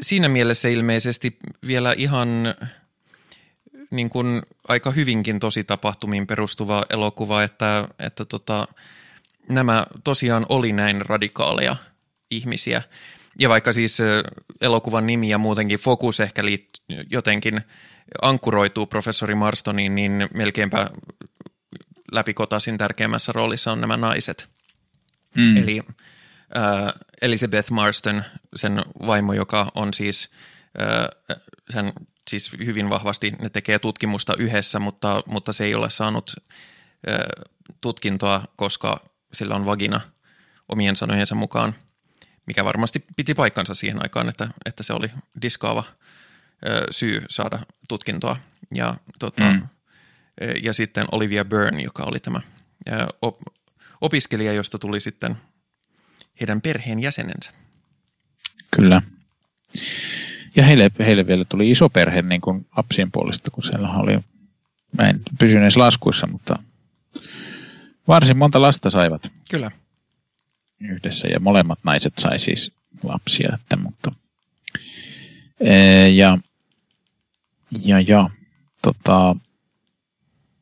[0.02, 2.56] siinä mielessä ilmeisesti vielä ihan
[3.92, 8.68] niin kuin aika hyvinkin tosi tapahtumiin perustuva elokuva, että, että tota,
[9.50, 11.76] nämä tosiaan oli näin radikaaleja
[12.32, 12.82] ihmisiä.
[13.40, 13.98] Ja vaikka siis
[14.62, 17.62] elokuvan nimi ja muutenkin fokus ehkä liit- jotenkin
[18.22, 20.90] ankkuroituu professori Marstoniin, niin melkeinpä
[22.12, 24.50] läpikotaisin tärkeimmässä roolissa on nämä naiset.
[25.36, 25.58] Mm.
[25.58, 25.82] Eli
[26.58, 28.24] äh, Elizabeth Marston,
[28.56, 30.30] sen vaimo, joka on siis
[30.82, 31.08] äh,
[31.70, 31.94] sen
[32.30, 36.34] siis hyvin vahvasti ne tekee tutkimusta yhdessä, mutta, mutta se ei ole saanut
[37.10, 37.18] äh,
[37.82, 39.00] tutkintoa, koska
[39.34, 40.02] sillä on vagina
[40.70, 41.76] omien sanojensa mukaan,
[42.46, 45.12] mikä varmasti piti paikkansa siihen aikaan, että, että se oli
[45.42, 45.84] diskaava
[46.68, 48.36] ö, syy saada tutkintoa.
[48.76, 49.68] Ja, tota, mm.
[50.64, 52.42] ja sitten Olivia Byrne, joka oli tämä
[52.88, 53.42] ö, op,
[54.02, 55.38] opiskelija, josta tuli sitten
[56.40, 57.52] heidän perheen jäsenensä.
[58.76, 59.02] Kyllä.
[60.56, 64.20] Ja heille, heille vielä tuli iso perhe niin kuin lapsien puolesta, kun siellä oli,
[64.98, 66.60] mä en pysynyt laskuissa, mutta
[68.08, 69.32] varsin monta lasta saivat.
[69.52, 69.72] Kyllä.
[70.80, 72.72] Yhdessä ja molemmat naiset sai siis
[73.04, 74.12] lapsia, että, mutta
[76.16, 76.38] ja,
[77.84, 78.30] ja, ja
[78.82, 79.36] tota,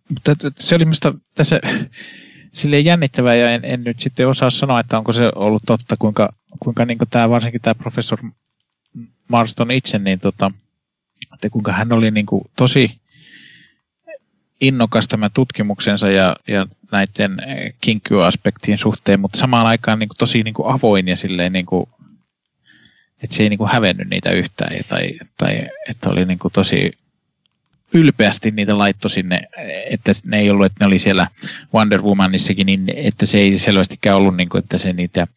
[0.09, 1.61] mutta se oli minusta tässä
[2.53, 6.33] silleen jännittävää ja en, en, nyt sitten osaa sanoa, että onko se ollut totta, kuinka,
[6.59, 8.19] kuinka niin tämä, varsinkin tämä professor
[9.27, 10.51] Marston itse, niin tota,
[11.33, 13.01] että kuinka hän oli niin kuin tosi
[14.61, 20.43] innokas tämän tutkimuksensa ja, ja näiden eh, kinkkyu-aspektien suhteen, mutta samaan aikaan niin kuin tosi
[20.43, 21.89] niin kuin avoin ja silleen niin kuin,
[23.23, 26.91] että se ei niin kuin hävennyt niitä yhtään tai, tai että oli niin kuin tosi
[27.93, 29.41] ylpeästi niitä laitto sinne,
[29.89, 31.27] että ne ei ollut, että ne oli siellä
[31.73, 35.27] Wonder Womanissakin, niin että se ei selvästikään ollut, niin kuin, että se niitä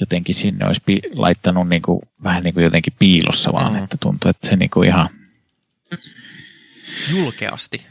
[0.00, 3.84] jotenkin sinne olisi pi- laittanut niin kuin, vähän niin kuin jotenkin piilossa vaan, mm.
[3.84, 5.08] että tuntuu, että se niin kuin ihan
[7.10, 7.86] julkeasti.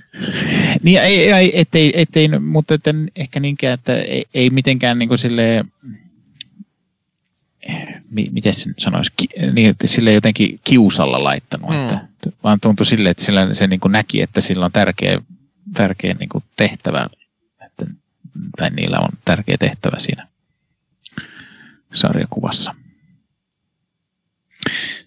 [0.84, 5.18] Niin, ei, ei, ettei, ettei, mutta etten ehkä niinkään, että ei, ei mitenkään niin kuin
[5.18, 5.72] silleen,
[8.12, 11.84] miten se sanoisi, ki, niin, että sille jotenkin kiusalla laittanut, mm.
[11.84, 12.00] että,
[12.44, 15.22] vaan tuntui sille, että sillä, se niin kuin näki, että sillä on tärkeä,
[15.74, 17.08] tärkeä niin kuin tehtävä,
[17.66, 17.86] että,
[18.58, 20.28] tai niillä on tärkeä tehtävä siinä
[21.94, 22.76] sarjakuvassa.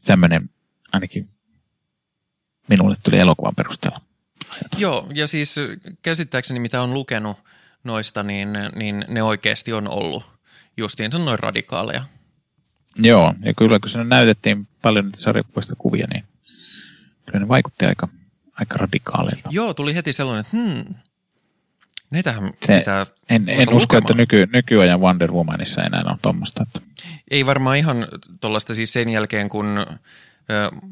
[0.04, 0.50] Tämmöinen
[0.92, 1.28] ainakin
[2.68, 4.00] minulle tuli elokuvan perusteella.
[4.76, 5.56] Joo, ja siis
[6.02, 7.36] käsittääkseni mitä on lukenut
[7.84, 10.24] noista, niin, niin ne oikeasti on ollut
[10.76, 12.04] justiinsa noin radikaaleja.
[12.96, 16.24] Joo, ja kyllä kun siinä näytettiin paljon niitä sarjakuvista kuvia, niin
[17.26, 18.08] kyllä ne vaikutti aika,
[18.60, 19.48] aika radikaaleilta.
[19.52, 20.94] Joo, tuli heti sellainen, että hmm,
[22.14, 26.62] Neitähän Se, pitää En, en usko, että nyky, nykyajan Wonder Womanissa enää on tuommoista.
[26.62, 26.80] Että...
[27.30, 28.08] Ei varmaan ihan
[28.40, 29.86] tuollaista siis sen jälkeen, kun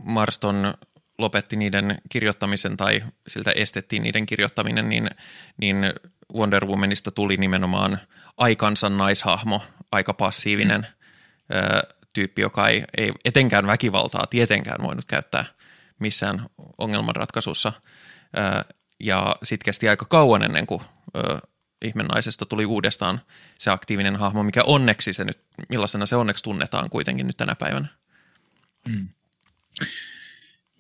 [0.05, 0.75] Marston
[1.19, 5.11] lopetti niiden kirjoittamisen tai siltä estettiin niiden kirjoittaminen, niin,
[5.57, 5.77] niin
[6.35, 7.99] Wonder Womanista tuli nimenomaan
[8.37, 9.63] aikansa naishahmo,
[9.93, 11.02] aika passiivinen mm.
[12.13, 15.45] Tyyppi, joka ei, ei etenkään väkivaltaa tietenkään voinut käyttää
[15.99, 16.47] missään
[16.79, 17.73] ongelmanratkaisussa.
[19.01, 20.83] Ja sitten kesti aika kauan ennen kuin
[21.17, 21.39] ö,
[21.85, 23.21] ihmenaisesta tuli uudestaan
[23.59, 27.89] se aktiivinen hahmo, mikä onneksi se nyt, millaisena se onneksi tunnetaan kuitenkin nyt tänä päivänä.
[28.89, 29.09] Mm.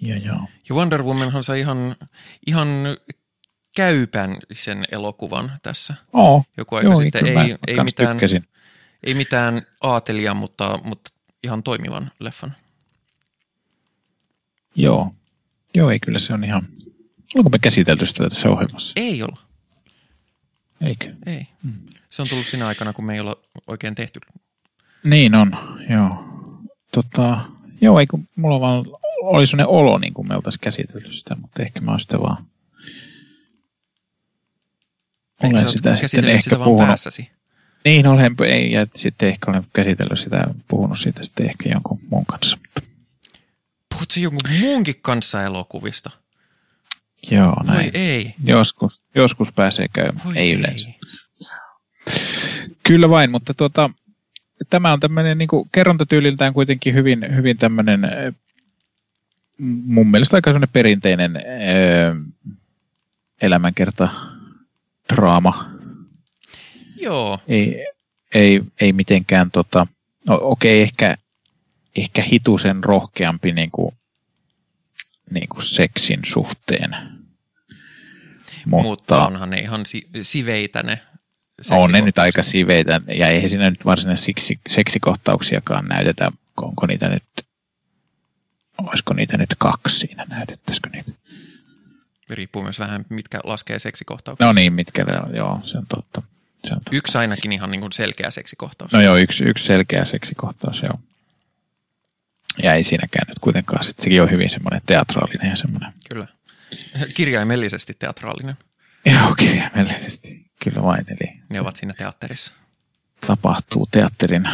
[0.01, 0.49] Ja, joo.
[0.69, 1.97] ja Wonder Womanhan sai ihan,
[2.47, 2.69] ihan
[3.77, 5.95] käypän sen elokuvan tässä.
[6.13, 7.27] Oo, Joku aika joo, sitten.
[7.27, 8.49] Ei, ei, mitään, tykkäsin.
[9.03, 11.11] Ei mitään aatelia, mutta, mutta
[11.45, 12.55] ihan toimivan leffan.
[14.75, 15.15] Joo.
[15.75, 16.69] Joo, ei kyllä se on ihan...
[17.35, 18.93] Onko me käsitelty sitä tässä ohjelmassa?
[18.97, 19.39] Ei olla.
[20.81, 21.15] Eikö?
[21.27, 21.47] Ei.
[22.11, 23.37] Se on tullut siinä aikana, kun me ei olla
[23.67, 24.21] oikein tehty.
[25.05, 25.53] Niin on,
[25.91, 26.25] joo.
[26.93, 27.41] Tota,
[27.81, 28.85] joo, ei kun mulla vaan
[29.23, 32.47] oli sellainen olo, niin kuin me oltaisiin käsitelty sitä, mutta ehkä mä oon sitä vaan...
[35.43, 36.89] Olen oot sitä sitten ehkä sitä vaan puhunut.
[36.89, 37.31] päässäsi?
[37.85, 42.27] Niin, olen, ei, ja sitten ehkä olen käsitellyt sitä, puhunut siitä sitten ehkä jonkun muun
[42.27, 42.57] kanssa.
[42.57, 42.93] Mutta,
[43.95, 46.11] Puhut sä jonkun muunkin kanssa elokuvista?
[47.31, 47.91] joo, näin.
[47.95, 48.35] ei?
[48.45, 50.89] Joskus, joskus pääsee käymään, Voi ei yleensä.
[52.83, 53.91] Kyllä vain, mutta tuota,
[54.71, 58.01] tämä on tämmöinen niin kerrontatyyliltään kuitenkin hyvin, hyvin tämmöinen
[59.87, 62.15] mun mielestä aika semmoinen perinteinen eh,
[63.43, 64.09] elämänkerta
[65.13, 65.72] draama.
[67.03, 67.87] Joo, Ei,
[68.35, 69.87] ei, ei mitenkään tota,
[70.29, 71.17] no, okei, ehkä,
[71.97, 73.95] ehkä hitusen rohkeampi niin kuin,
[75.31, 76.91] niin kuin seksin suhteen.
[78.67, 81.01] mutta, mutta onhan ne ihan si- siveitä ne
[81.71, 86.33] On ne nyt aika siveitä, ja ei siinä nyt varsinaisia siksi, seksikohtauksiakaan näytetä.
[86.57, 87.25] Onko niitä nyt,
[88.79, 91.13] olisiko niitä nyt kaksi siinä, näytettäisikö niitä?
[92.31, 94.47] Riippuu myös vähän, mitkä laskee seksikohtauksia.
[94.47, 95.05] No niin, mitkä
[95.37, 96.23] joo, se on totta.
[96.67, 96.91] Se on totta.
[96.97, 98.93] Yksi ainakin ihan niin kuin selkeä seksikohtaus.
[98.93, 100.99] No joo, yksi, yksi selkeä seksikohtaus, joo.
[102.63, 106.27] Ja ei siinäkään nyt kuitenkaan, sit sekin on hyvin semmoinen teatraalinen ja semmoinen, Kyllä.
[107.15, 108.55] Kirjaimellisesti teatraalinen.
[109.07, 112.53] joo, kirjaimellisesti, kyllä vain, eli Ne ovat siinä teatterissa.
[113.27, 114.49] tapahtuu teatterin,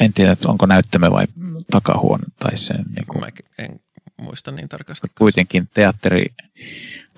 [0.00, 1.26] en tiedä, että onko näyttämö vai
[1.70, 3.80] takahuone tai se niin kuin, Mä en
[4.16, 5.08] muista niin tarkasti.
[5.18, 6.26] kuitenkin teatteri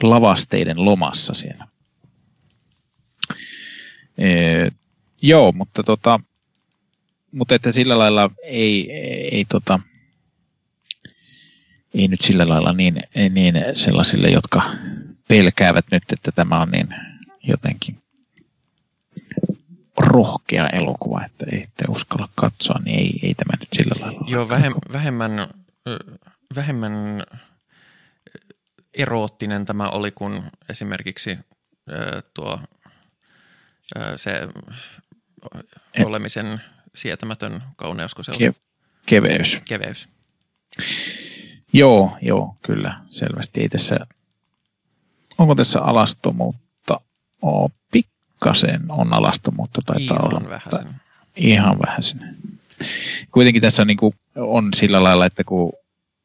[0.02, 1.66] lavasteiden lomassa siellä.
[4.18, 4.70] Ee,
[5.22, 6.20] joo, mutta tota,
[7.32, 8.92] mutta että sillä lailla ei,
[9.32, 9.80] ei, tota,
[11.94, 14.62] ei nyt sillä lailla niin, niin sellaisille, jotka
[15.28, 16.88] pelkäävät nyt, että tämä on niin
[17.42, 18.02] jotenkin
[19.96, 24.26] rohkea elokuva, että ei ette uskalla katsoa, niin ei, ei tämä nyt sillä lailla.
[24.28, 25.48] Joo, vähem, vähemmän,
[26.56, 26.92] vähemmän
[28.94, 31.38] eroottinen tämä oli kuin esimerkiksi
[32.34, 32.60] tuo
[34.16, 34.48] se
[35.94, 36.60] Et- olemisen
[36.94, 38.54] sietämätön kauneus, kun se on Ke-
[39.06, 39.60] keveys.
[39.68, 40.08] keveys.
[41.72, 43.60] Joo, joo, kyllä, selvästi.
[43.60, 44.00] Ei tässä,
[45.38, 47.00] onko tässä alastomuutta?
[47.42, 50.48] Oo, pikkasen on alastomuutta, taitaa Ihan olla.
[50.48, 50.88] vähäsen.
[51.36, 52.36] Ihan vähäsen.
[53.32, 55.72] Kuitenkin tässä niin kuin, on sillä lailla, että kun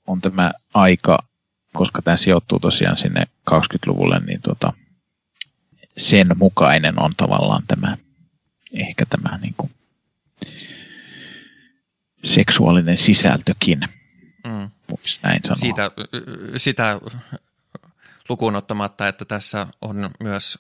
[0.08, 1.20] on tämä aika,
[1.74, 4.74] koska tämä sijoittuu tosiaan sinne 20-luvulle, niin tuota,
[5.98, 7.98] sen mukainen on tavallaan tämä,
[8.74, 9.72] ehkä tämä niin kuin,
[12.24, 13.80] seksuaalinen sisältökin,
[14.48, 14.70] Mm.
[15.24, 15.56] näin sanoa.
[15.56, 15.92] Siitä,
[16.58, 17.00] sitä
[18.30, 20.60] lukuun ottamatta, että tässä on myös,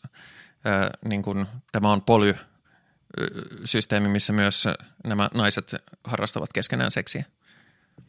[0.67, 4.67] äh, niin kuin, tämä on poly-systeemi, missä myös
[5.04, 7.26] nämä naiset harrastavat keskenään seksiä,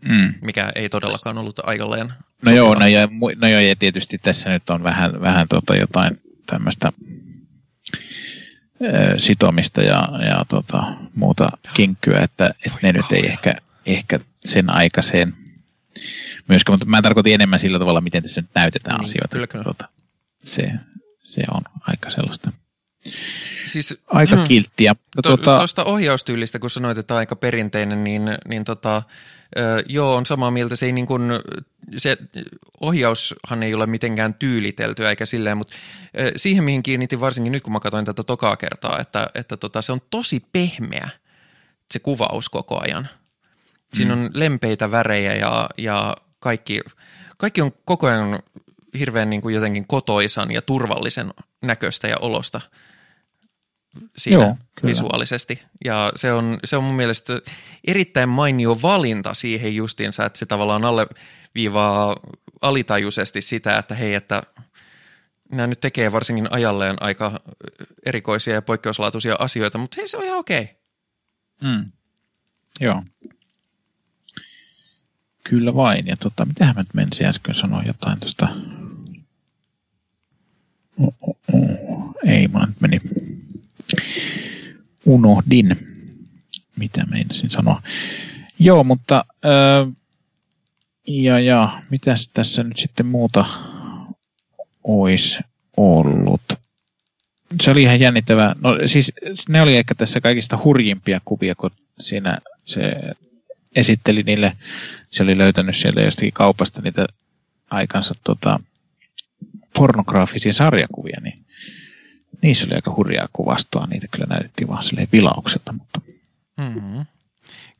[0.00, 0.34] Mm.
[0.40, 2.12] mikä ei todellakaan ollut aikalleen
[2.44, 6.20] No joo, no, ja, no joo, ja tietysti tässä nyt on vähän, vähän tota jotain
[6.46, 6.92] tämmöistä
[9.16, 13.54] sitomista ja, ja tota, muuta kinkkyä, että, että ne nyt ei ehkä,
[13.86, 15.34] ehkä sen aikaiseen
[16.48, 19.28] myöskään, mutta mä tarkoitin enemmän sillä tavalla, miten tässä nyt näytetään Niin, asioita.
[19.32, 19.64] kyllä, kyllä.
[19.64, 19.88] Tota,
[20.44, 20.72] se,
[21.22, 22.52] se on aika sellaista,
[23.64, 24.96] Siis, aika kilttiä.
[25.16, 29.02] No, To, tota, Tuosta ohjaustyylistä, kun sanoit, että aika perinteinen, niin, niin tota,
[29.86, 30.76] joo, on samaa mieltä.
[30.76, 31.22] Se, ei niin kuin,
[31.96, 32.16] se
[32.80, 35.74] ohjaushan ei ole mitenkään tyyliteltyä eikä silleen, mutta
[36.36, 39.92] siihen mihin kiinnitin varsinkin nyt, kun mä katsoin tätä tokaa kertaa, että, että tota, se
[39.92, 41.08] on tosi pehmeä
[41.90, 43.08] se kuvaus koko ajan.
[43.94, 46.80] Siinä on lempeitä värejä ja, ja kaikki,
[47.36, 48.42] kaikki on koko ajan
[48.98, 52.60] hirveän niin kuin jotenkin kotoisan ja turvallisen näköistä ja olosta
[54.16, 54.90] siinä Joo, kyllä.
[54.90, 55.62] visuaalisesti.
[55.84, 57.32] Ja se on, se on mun mielestä
[57.86, 62.16] erittäin mainio valinta siihen justiinsa, että se tavallaan alleviivaa
[62.60, 64.42] alitajuisesti sitä, että hei, että
[65.52, 67.40] nämä nyt tekee varsinkin ajalleen aika
[68.06, 70.76] erikoisia ja poikkeuslaatuisia asioita, mutta hei, se on ihan okei.
[71.62, 71.92] Mm.
[72.80, 73.02] Joo.
[75.48, 76.06] Kyllä vain.
[76.06, 78.48] Ja tota, mitähän mä nyt menisin äsken sanoa jotain tuosta.
[81.00, 82.14] Oh, oh, oh.
[82.26, 83.00] Ei, mä nyt meni.
[85.06, 85.88] Unohdin.
[86.76, 87.82] Mitä meinasin sanoa.
[88.58, 89.24] Joo, mutta
[91.06, 93.44] ja, ja, mitäs tässä nyt sitten muuta
[94.84, 95.38] ois?
[95.76, 96.42] ollut.
[97.62, 98.56] Se oli ihan jännittävää.
[98.60, 99.12] No siis
[99.48, 102.92] ne oli ehkä tässä kaikista hurjimpia kuvia, kun siinä se
[103.76, 104.56] esitteli niille,
[105.10, 107.06] se oli löytänyt sieltä jostakin kaupasta niitä
[107.70, 108.60] aikansa tota,
[109.74, 111.43] pornograafisia sarjakuvia, niin
[112.44, 113.86] niissä oli aika hurjaa kuvastoa.
[113.86, 116.00] Niitä kyllä näytettiin vaan silleen vilaukselta, mutta...
[116.56, 117.06] Mm-hmm.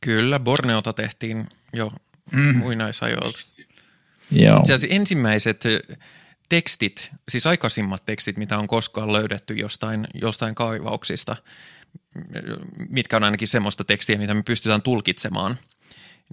[0.00, 1.92] Kyllä, Borneota tehtiin jo
[2.32, 2.56] mm.
[2.56, 3.38] muinaisajoilta.
[4.30, 4.58] Joo.
[4.58, 5.64] Itse asiassa ensimmäiset
[6.48, 11.36] tekstit, siis aikaisimmat tekstit, mitä on koskaan löydetty jostain, jostain kaivauksista,
[12.88, 15.56] mitkä on ainakin semmoista tekstiä, mitä me pystytään tulkitsemaan,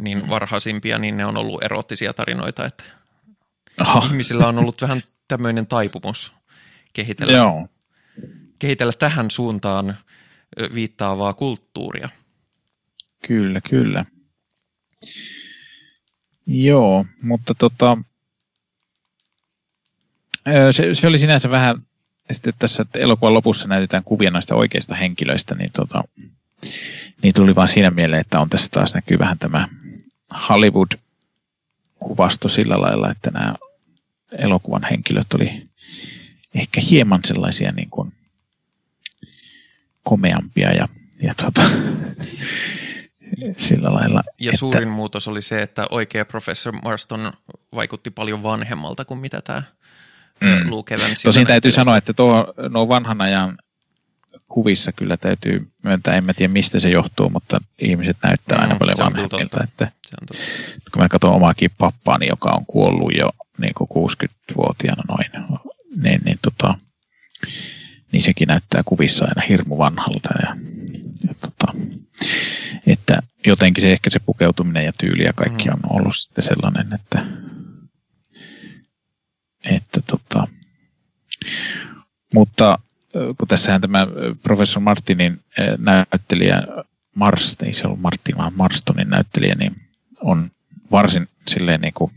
[0.01, 0.29] niin mm.
[0.29, 2.83] varhaisimpia, niin ne on ollut erottisia tarinoita, että
[3.77, 4.01] Aha.
[4.05, 6.33] ihmisillä on ollut vähän tämmöinen taipumus
[6.93, 7.67] kehitellä, Joo.
[8.61, 9.97] Kehitellä tähän suuntaan
[10.73, 12.09] viittaavaa kulttuuria.
[13.27, 14.05] Kyllä, kyllä.
[16.47, 17.97] Joo, mutta tota,
[20.71, 21.81] se, se oli sinänsä vähän,
[22.31, 26.03] sitten tässä että elokuvan lopussa näytetään kuvia noista oikeista henkilöistä, niin, tota,
[27.21, 29.67] niin tuli vaan siinä mieleen, että on tässä taas näkyy vähän tämä
[30.49, 33.55] Hollywood-kuvasto sillä lailla, että nämä
[34.31, 35.63] elokuvan henkilöt oli
[36.55, 38.13] ehkä hieman sellaisia niin kuin
[40.03, 40.87] komeampia ja,
[41.21, 41.61] ja tota,
[43.57, 44.23] sillä lailla.
[44.39, 44.57] Ja että...
[44.57, 47.33] suurin muutos oli se, että oikea Professor Marston
[47.75, 49.63] vaikutti paljon vanhemmalta kuin mitä tämä
[50.41, 50.69] mm.
[50.69, 51.21] Luke Evans.
[51.21, 53.57] Tosin täytyy sanoa, että tuo, nuo vanhan ajan
[54.51, 58.75] kuvissa kyllä täytyy myöntää, en mä tiedä mistä se johtuu, mutta ihmiset näyttää no, aina
[58.75, 59.63] paljon vanhemmilta.
[59.63, 60.43] Että, se on totta.
[60.91, 65.59] Kun mä katson omaakin pappaani, joka on kuollut jo niin kuin 60-vuotiaana noin,
[66.03, 66.77] niin, niin, tota,
[68.11, 70.29] niin sekin näyttää kuvissa aina hirmu vanhalta.
[70.41, 70.55] Ja,
[71.27, 71.73] ja tota,
[72.87, 75.73] että jotenkin se ehkä se pukeutuminen ja tyyli ja kaikki mm.
[75.73, 77.25] on ollut sitten sellainen, että,
[79.63, 80.47] että tota,
[82.33, 82.79] mutta
[83.11, 84.07] kun tässähän tämä
[84.43, 85.39] professor Martinin
[85.77, 86.63] näyttelijä
[87.15, 89.75] Mars, ei se ollut Martin, vaan Marstonin näyttelijä, niin
[90.21, 90.51] on
[90.91, 92.11] varsin silleen niin kuin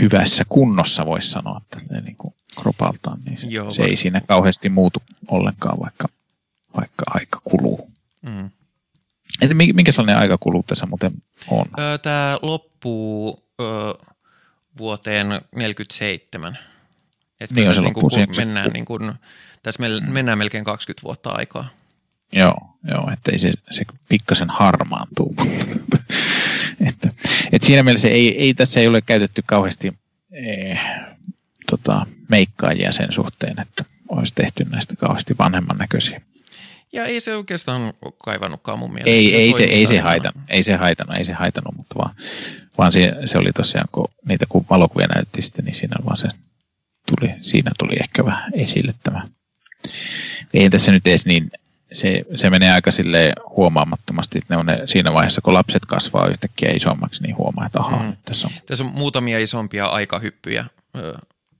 [0.00, 4.68] hyvässä kunnossa, voisi sanoa, että niin kuin kropaltaan, niin se, Joo, se ei siinä kauheasti
[4.68, 6.08] muutu ollenkaan, vaikka,
[6.76, 7.90] vaikka aika kuluu.
[8.22, 8.50] Mm.
[9.40, 11.12] Että minkä sellainen aika kuluu tässä muuten
[11.48, 11.66] on?
[12.02, 13.64] Tämä loppuu ö,
[14.78, 15.26] vuoteen
[15.56, 16.58] 47.
[17.40, 19.12] Että niin, tässä niin kuin, kun mennään, niin kuin,
[19.62, 20.12] tässä mm.
[20.12, 21.68] mennään melkein 20 vuotta aikaa.
[22.32, 22.56] Joo,
[22.88, 25.34] joo että se, se pikkasen harmaantuu.
[26.80, 27.08] että,
[27.52, 29.92] että siinä mielessä ei, ei, tässä ei ole käytetty kauheasti
[30.32, 30.80] eh,
[31.70, 36.20] tota, meikkaajia sen suhteen, että olisi tehty näistä kauheasti vanhemman näköisiä.
[36.92, 37.92] Ja ei se oikeastaan
[38.24, 39.10] kaivannutkaan mun mielestä.
[39.10, 42.14] Ei, ei, se, ei, se haitannut, ei se haitannut, ei se haitannut, mutta vaan,
[42.78, 46.28] vaan se, se oli tosiaan, kun niitä kun valokuvia näytti sitten, niin siinä vaan se
[47.06, 49.22] tuli, siinä tuli ehkä vähän esille tämä.
[50.54, 51.50] Ei tässä nyt edes niin,
[51.94, 56.28] se, se menee aika sille huomaamattomasti, että ne on ne, siinä vaiheessa, kun lapset kasvaa
[56.28, 58.16] yhtäkkiä isommaksi, niin huomaa, että ahaa, mm.
[58.24, 58.52] tässä on.
[58.66, 60.64] Tässä on muutamia isompia aikahyppyjä,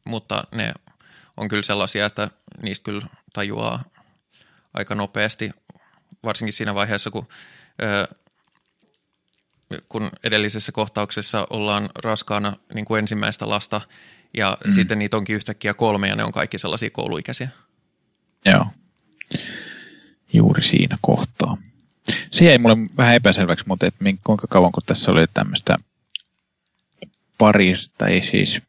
[0.05, 0.75] mutta ne
[1.37, 2.31] on kyllä sellaisia, että
[2.63, 3.85] niistä kyllä tajuaa
[4.75, 5.51] aika nopeasti,
[6.25, 7.29] varsinkin siinä vaiheessa, kun,
[9.89, 13.81] kun edellisessä kohtauksessa ollaan raskaana niin kuin ensimmäistä lasta
[14.37, 14.73] ja mm.
[14.73, 17.49] sitten niitä onkin yhtäkkiä kolme ja ne on kaikki sellaisia kouluikäisiä.
[18.45, 18.67] Joo,
[20.35, 21.57] juuri siinä kohtaa.
[22.31, 25.79] Se jäi mulle vähän epäselväksi, mutta että kuinka kauan kun tässä oli tämmöistä
[27.39, 28.63] parista, ei siis,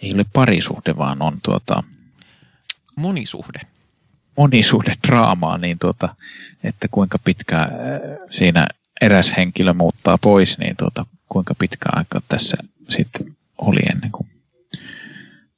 [0.00, 1.82] ei ole parisuhde, vaan on tuota...
[2.96, 3.60] Monisuhde
[4.36, 6.16] monisuhdedraamaa, niin tuota,
[6.64, 7.68] että kuinka pitkä äh,
[8.30, 8.66] siinä
[9.00, 12.56] eräs henkilö muuttaa pois, niin tuota, kuinka pitkä aika tässä
[12.88, 14.28] sitten oli ennen kuin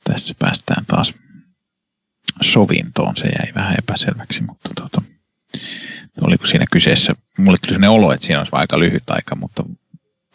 [0.04, 1.14] tässä päästään taas
[2.42, 3.16] sovintoon.
[3.16, 5.02] Se jäi vähän epäselväksi, mutta tuota,
[6.20, 9.64] oliko siinä kyseessä, mulle tuli sellainen olo, että siinä olisi aika lyhyt aika, mutta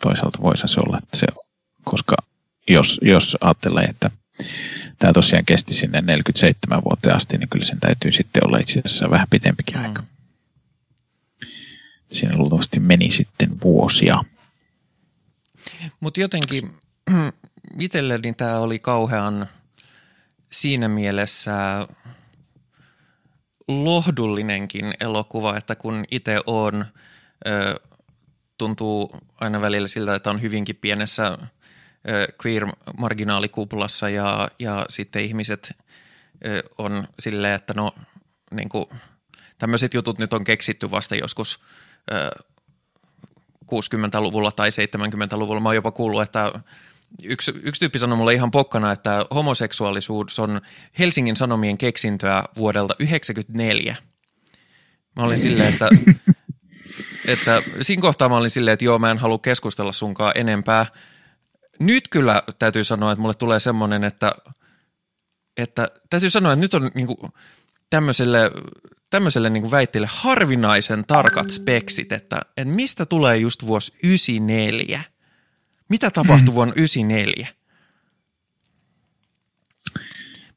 [0.02, 1.28] toisaalta voisi se olla, että se,
[1.84, 2.16] koska
[2.70, 4.12] jos, jos ajattelee, että
[5.00, 9.10] tämä tosiaan kesti sinne 47 vuoteen asti, niin kyllä sen täytyy sitten olla itse asiassa
[9.10, 9.84] vähän pitempikin mm.
[9.84, 10.04] aika.
[12.12, 14.24] Siinä luultavasti meni sitten vuosia.
[16.00, 16.74] Mutta jotenkin
[17.80, 19.48] itselleni tämä oli kauhean
[20.52, 21.88] siinä mielessä
[23.68, 26.86] lohdullinenkin elokuva, että kun itse on,
[28.58, 31.38] tuntuu aina välillä siltä, että on hyvinkin pienessä–
[32.44, 35.78] queer-marginaalikuplassa ja, ja sitten ihmiset
[36.78, 37.92] on silleen, että no
[38.52, 38.86] niin kuin,
[39.58, 41.60] tämmöiset jutut nyt on keksitty vasta joskus
[43.66, 45.60] 60-luvulla tai 70-luvulla.
[45.60, 46.54] Mä oon jopa kuullut, että
[47.24, 50.62] yksi, yksi tyyppi sanoi mulle ihan pokkana, että homoseksuaalisuus on
[51.00, 53.96] Helsingin Sanomien keksintöä vuodelta 1994.
[55.16, 55.90] Mä olin silleen, että,
[57.28, 60.86] että siinä kohtaa mä olin silleen, että joo, mä en halua keskustella sunkaan enempää.
[61.80, 64.32] Nyt kyllä täytyy sanoa, että mulle tulee semmoinen, että,
[65.58, 67.18] että täytyy sanoa, että nyt on niin kuin
[67.90, 68.52] tämmöiselle,
[69.10, 75.04] tämmöiselle niin kuin väitteelle harvinaisen tarkat speksit, että, että mistä tulee just vuosi 94?
[75.92, 76.56] Mitä tapahtui mm.
[76.56, 77.48] vuonna 94?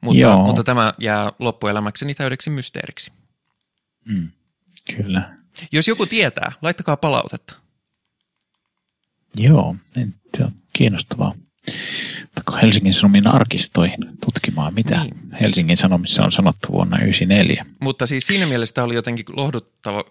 [0.00, 3.12] Mutta, mutta tämä jää loppuelämäkseni täydeksi mysteeriksi.
[4.04, 4.28] Mm,
[4.96, 5.38] kyllä.
[5.72, 7.54] Jos joku tietää, laittakaa palautetta.
[9.36, 9.76] Joo,
[10.36, 11.34] se on kiinnostavaa.
[12.62, 15.14] Helsingin Sanomien arkistoihin tutkimaan, mitä niin.
[15.40, 17.66] Helsingin Sanomissa on sanottu vuonna 1994.
[17.80, 20.04] Mutta siis siinä mielessä oli jotenkin lohduttava,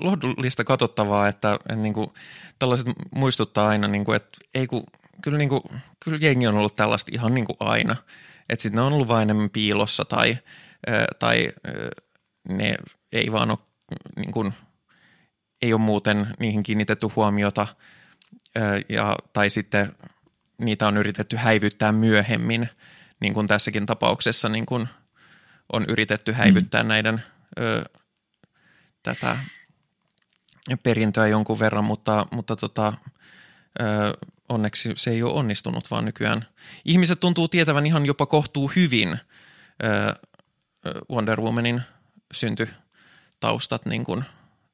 [0.00, 2.10] lohdullista katsottavaa, että, että niin kuin,
[2.58, 4.84] tällaiset muistuttaa aina, niin kuin, että ei kun,
[5.22, 5.62] kyllä, niin kuin,
[6.04, 7.96] kyllä jengi on ollut tällaista ihan niin kuin aina.
[8.48, 10.38] Että sitten ne on ollut vain enemmän piilossa tai,
[11.18, 11.52] tai
[12.48, 12.76] ne
[13.12, 13.58] ei vaan ole,
[14.16, 14.52] niin kuin,
[15.62, 17.66] ei ole muuten niihin kiinnitetty huomiota
[18.88, 19.92] ja, tai sitten–
[20.58, 22.68] niitä on yritetty häivyttää myöhemmin,
[23.20, 24.88] niin kuin tässäkin tapauksessa niin kuin
[25.72, 26.36] on yritetty mm.
[26.36, 26.88] häivyttää mm.
[26.88, 27.22] näiden
[27.58, 27.84] ö,
[29.02, 29.38] tätä
[30.82, 32.92] perintöä jonkun verran, mutta, mutta tota,
[33.80, 33.84] ö,
[34.48, 36.46] onneksi se ei ole onnistunut, vaan nykyään
[36.84, 39.18] ihmiset tuntuu tietävän ihan jopa kohtuu hyvin
[39.84, 40.14] ö,
[41.10, 41.82] Wonder Womanin
[42.34, 44.24] syntytaustat, niin kuin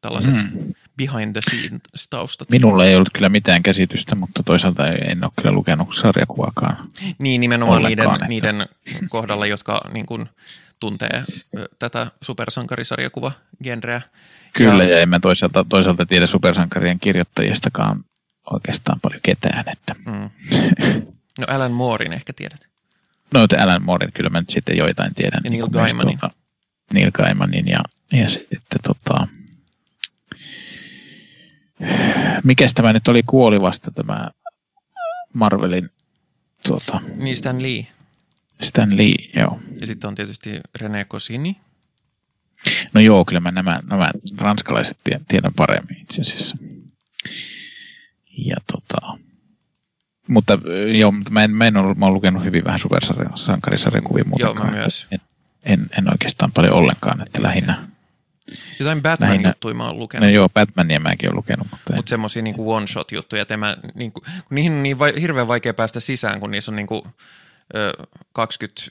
[0.00, 2.50] tällaiset mm behind the scenes taustat.
[2.50, 6.90] Minulla ei ollut kyllä mitään käsitystä, mutta toisaalta en ole kyllä lukenut sarjakuvaakaan.
[7.18, 8.26] Niin, nimenomaan niiden, että...
[8.26, 8.66] niiden
[9.08, 10.28] kohdalla, jotka niin kuin,
[10.80, 11.24] tuntee
[11.78, 14.00] tätä supersankarisarjakuva-genreä.
[14.52, 18.04] Kyllä, ja, ja emme toisaalta, toisaalta tiedä supersankarien kirjoittajistakaan
[18.50, 19.64] oikeastaan paljon ketään.
[19.72, 19.94] Että.
[20.06, 20.30] Mm.
[21.38, 22.68] No Alan Moorin ehkä tiedät.
[23.34, 25.40] No Alan Moorin kyllä mä nyt sitten joitain tiedän.
[25.44, 26.18] Ja Neil Gaimanin.
[26.18, 26.36] Tuota,
[26.92, 27.80] Neil Gaimanin ja,
[28.12, 29.28] ja sitten tota,
[32.44, 34.30] mikä tämä nyt oli kuoli vasta tämä
[35.32, 35.90] Marvelin
[36.66, 37.86] tuota, Niin Stan Lee.
[38.60, 39.60] Stan Lee, joo.
[39.80, 41.56] Ja sitten on tietysti René Cosini.
[42.94, 46.56] No joo, kyllä mä nämä, nämä ranskalaiset tiedän paremmin itse asiassa.
[48.38, 49.18] Ja tota,
[50.28, 50.58] mutta
[50.98, 54.44] joo, mä en, mä en ollut, mä olen lukenut hyvin vähän supersankarisarjakuvia muuta.
[54.44, 55.06] Joo, mä myös.
[55.10, 55.20] En,
[55.62, 57.88] en, en, oikeastaan paljon ollenkaan, että lähinnä,
[58.78, 60.28] jotain Batman-juttuja mä oon lukenut.
[60.28, 61.66] No joo, Batmania mäkin oon lukenut.
[61.70, 65.74] Mutta Mut semmosia niinku one-shot-juttuja, että mä, niinku, kun niihin on niin vai, hirveän vaikea
[65.74, 67.06] päästä sisään, kun niissä on niinku,
[67.74, 67.92] ö,
[68.32, 68.82] 20,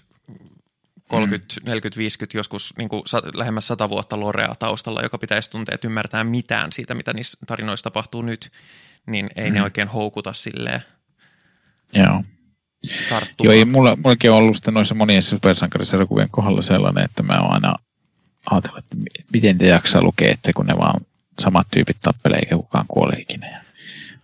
[1.08, 1.70] 30, mm.
[1.70, 6.24] 40, 50, joskus niinku sa, lähemmäs 100 vuotta lorea taustalla, joka pitäisi tuntea, että ymmärtää
[6.24, 8.52] mitään siitä, mitä niissä tarinoissa tapahtuu nyt,
[9.08, 9.54] niin ei mm.
[9.54, 10.82] ne oikein houkuta silleen.
[11.94, 12.24] Joo.
[13.10, 13.36] Tarttumaan.
[13.44, 17.54] Joo, ei mulla, mullakin on ollut sitten noissa monien supersankarisarjakuvien kohdalla sellainen, että mä oon
[17.54, 17.76] aina
[18.50, 18.96] ajatella, että
[19.34, 21.02] miten te jaksaa lukea, että kun ne vaan
[21.40, 23.50] samat tyypit tappelee eikä kukaan kuole ikinä.
[23.50, 23.62] Ja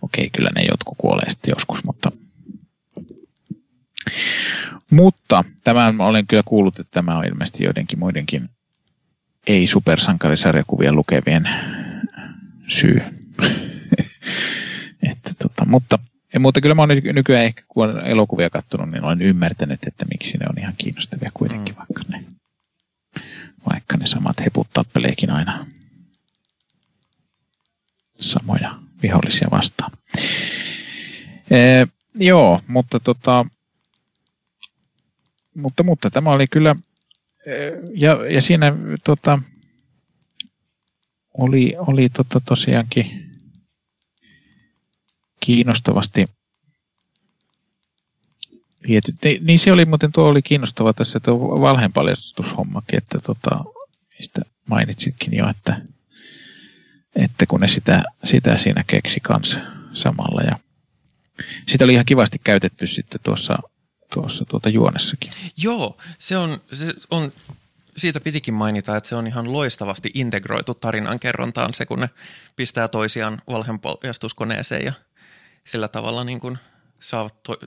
[0.01, 2.11] okei, kyllä ne jotkut kuolee sitten joskus, mutta
[4.91, 8.49] mutta tämän olen kyllä kuullut, että tämä on ilmeisesti joidenkin muidenkin
[9.47, 11.49] ei-supersankarisarjakuvien lukevien
[12.67, 13.01] syy.
[15.11, 15.99] että, tota, mutta,
[16.39, 20.37] mutta kyllä mä olen nykyään ehkä, kun olen elokuvia katsonut, niin olen ymmärtänyt, että miksi
[20.37, 21.77] ne on ihan kiinnostavia kuitenkin, mm.
[21.77, 22.23] vaikka ne
[23.73, 25.67] vaikka ne samat heput tappeleekin aina
[28.19, 29.91] samoja vihollisia vastaan.
[31.51, 33.45] Ee, joo, mutta tota,
[35.55, 36.75] mutta, mutta tämä oli kyllä,
[37.93, 39.39] ja, ja siinä tota,
[41.33, 43.27] oli, oli tota tosiaankin
[45.39, 46.25] kiinnostavasti
[48.87, 49.15] viety.
[49.41, 53.63] Niin se oli muuten, tuo oli kiinnostava tässä tuo valheenpaljastushommakin, että tota,
[54.19, 55.81] mistä mainitsitkin jo, että,
[57.15, 59.59] että kun ne sitä, sitä siinä keksi kanssa
[59.93, 60.41] samalla.
[60.41, 60.59] Ja
[61.67, 63.59] sitä oli ihan kivasti käytetty sitten tuossa,
[64.13, 65.31] tuossa tuota juonessakin.
[65.57, 67.31] Joo, se on, se on,
[67.97, 72.09] siitä pitikin mainita, että se on ihan loistavasti integroitu tarinan kerrontaan se, kun ne
[72.55, 74.93] pistää toisiaan valheenpaljastuskoneeseen ja
[75.65, 76.57] sillä tavalla niin kuin
[76.99, 77.57] saavat to,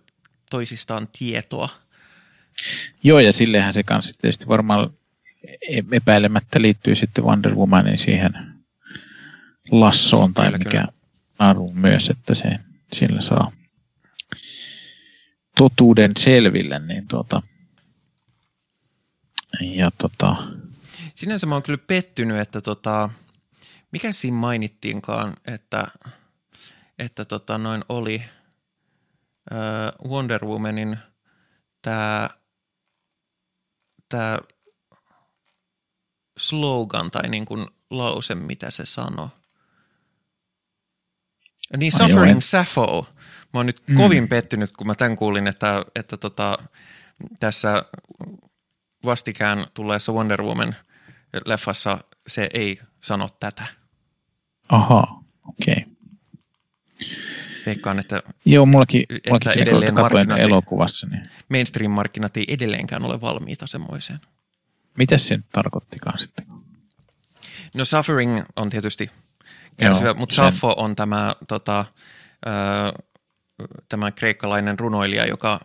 [0.50, 1.68] toisistaan tietoa.
[3.02, 4.90] Joo, ja sillehän se kanssa tietysti varmaan
[5.92, 8.32] epäilemättä liittyy sitten Wonder Womanin siihen
[9.70, 10.92] lassoon tai kyllä, mikä kyllä.
[11.38, 12.48] naruun myös, että se
[12.92, 13.52] sillä saa
[15.58, 17.42] totuuden selville, niin tuota,
[19.60, 20.36] ja tota...
[21.14, 23.10] Sinänsä mä oon kyllä pettynyt, että tota,
[23.92, 25.86] mikä siinä mainittiinkaan, että,
[26.98, 28.22] että tota noin oli–
[30.08, 30.98] Wonder Womanin
[31.82, 32.30] tämä
[34.08, 34.38] tää
[36.38, 39.30] slogan tai niin kuin lause, mitä se sanoo.
[41.76, 43.08] Niin, Suffering Sappho.
[43.54, 43.94] Mä oon nyt mm.
[43.94, 46.58] kovin pettynyt, kun mä tämän kuulin, että, että tota,
[47.40, 47.84] tässä
[49.04, 50.76] vastikään tulleessa Wonder Woman
[51.46, 53.64] leffassa se ei sano tätä.
[54.68, 55.74] Aha, okei.
[55.74, 55.90] Okay.
[57.66, 61.06] Veikkaan, että, Joo, mullakin, että mullakin edelleen markkinat, elokuvassa.
[61.06, 61.22] Niin.
[61.48, 64.18] Mainstream-markkinat ei edelleenkään ole valmiita semmoiseen.
[64.98, 66.46] Mitä se tarkoittikaan sitten?
[67.74, 69.10] No suffering on tietysti
[69.76, 71.84] kärsivä, Joo, mutta Sappho on tämä, tota,
[72.46, 72.50] ö,
[73.88, 75.60] tämä kreikkalainen runoilija, joka,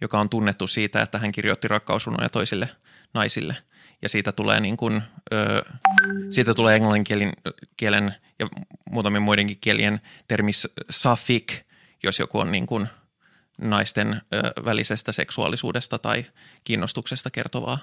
[0.00, 2.68] joka on tunnettu siitä, että hän kirjoitti rakkausrunoja toisille
[3.14, 3.56] naisille.
[4.02, 5.62] Ja siitä tulee, niin kuin, ö,
[6.30, 7.32] siitä tulee englanninkielen
[7.76, 8.48] kielen ja
[8.90, 10.50] muutamien muidenkin kielien termi
[10.90, 11.52] safik,
[12.02, 12.88] jos joku on niin kuin
[13.60, 16.24] naisten ö, välisestä seksuaalisuudesta tai
[16.64, 17.78] kiinnostuksesta kertovaa.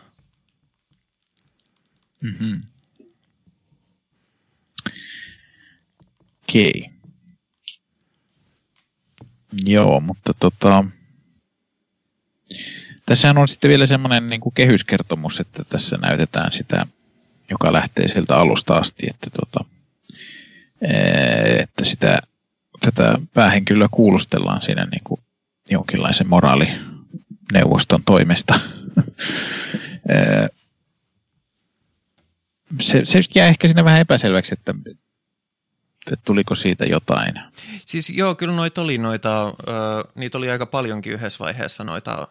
[2.21, 2.63] Mm-hmm.
[6.49, 6.71] Okei.
[6.87, 6.95] Okay.
[9.65, 10.83] Joo, mutta tota,
[13.05, 16.85] Tässähän on sitten vielä semmoinen niin kuin kehyskertomus, että tässä näytetään sitä,
[17.49, 19.65] joka lähtee sieltä alusta asti, että, tota,
[21.59, 22.19] että sitä,
[22.81, 25.21] tätä päähenkilöä kuulustellaan siinä niin kuin
[25.69, 28.59] jonkinlaisen moraalineuvoston toimesta.
[32.81, 34.73] se, se jää ehkä sinne vähän epäselväksi, että,
[36.11, 37.33] että tuliko siitä jotain.
[37.85, 39.53] Siis joo, kyllä noita oli noita, äh,
[40.15, 42.27] niitä oli aika paljonkin yhdessä vaiheessa noita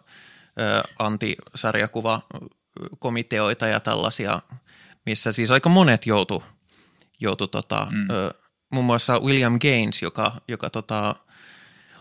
[0.98, 4.42] antisarjakuvakomiteoita ja tällaisia,
[5.06, 6.44] missä siis aika monet joutu,
[7.20, 8.06] joutu tota, mm.
[8.70, 11.16] muun muassa William Gaines, joka, joka tota,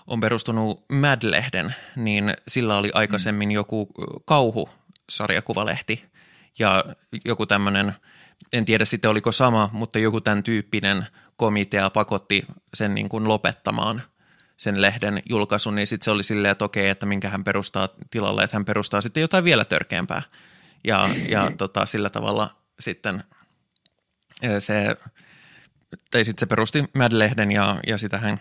[0.08, 3.54] on perustunut Mad-lehden, niin sillä oli aikaisemmin mm.
[3.54, 3.90] joku
[4.26, 6.06] kauhusarjakuvalehti
[6.60, 6.84] ja
[7.26, 7.94] joku tämmöinen,
[8.54, 14.02] en tiedä sitten oliko sama, mutta joku tämän tyyppinen komitea pakotti sen niin kuin lopettamaan–
[14.58, 18.44] sen lehden julkaisun, niin sitten se oli silleen, että okei, että minkä hän perustaa tilalle,
[18.44, 20.22] että hän perustaa sitten jotain vielä törkeämpää.
[20.84, 23.24] Ja, ja tota, sillä tavalla sitten
[24.60, 24.98] se,
[26.12, 28.40] tai sitten se perusti Mad-lehden ja, ja sitähän,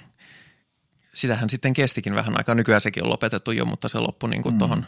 [1.14, 2.54] sitähän sitten kestikin vähän aikaa.
[2.54, 4.58] Nykyään sekin on lopetettu jo, mutta se loppui niin kuin mm.
[4.58, 4.86] tuohon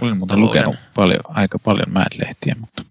[0.00, 2.84] Olen muuten lukenut paljon, aika paljon Mad-lehtiä, mutta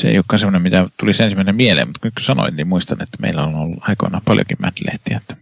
[0.00, 3.42] se ei olekaan semmoinen, mitä tuli ensimmäinen mieleen, mutta kun sanoin, niin muistan, että meillä
[3.42, 5.16] on ollut aikoinaan paljonkin Mad-lehtiä.
[5.16, 5.36] Että...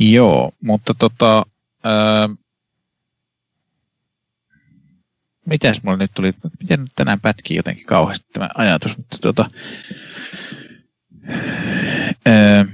[0.00, 1.46] Joo, mutta tota,
[1.84, 2.28] ää,
[5.46, 9.50] mitäs mulla nyt tuli, miten nyt tänään pätkii jotenkin kauheasti tämä ajatus, mutta tota,
[12.26, 12.66] ää,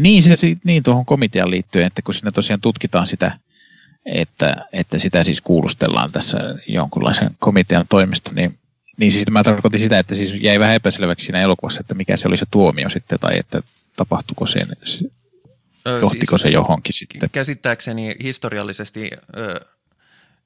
[0.00, 3.38] niin, se, niin tuohon komitean liittyen, että kun siinä tosiaan tutkitaan sitä
[4.08, 8.58] että, että sitä siis kuulustellaan tässä jonkunlaisen komitean toimesta, niin,
[8.96, 12.28] niin siis mä tarkoitin sitä, että siis jäi vähän epäselväksi siinä elokuvassa, että mikä se
[12.28, 13.62] oli se tuomio sitten, tai että
[13.96, 14.60] tapahtuiko se,
[16.02, 17.30] johtiko siis se johonkin sitten.
[17.32, 19.60] Käsittääkseni historiallisesti ö,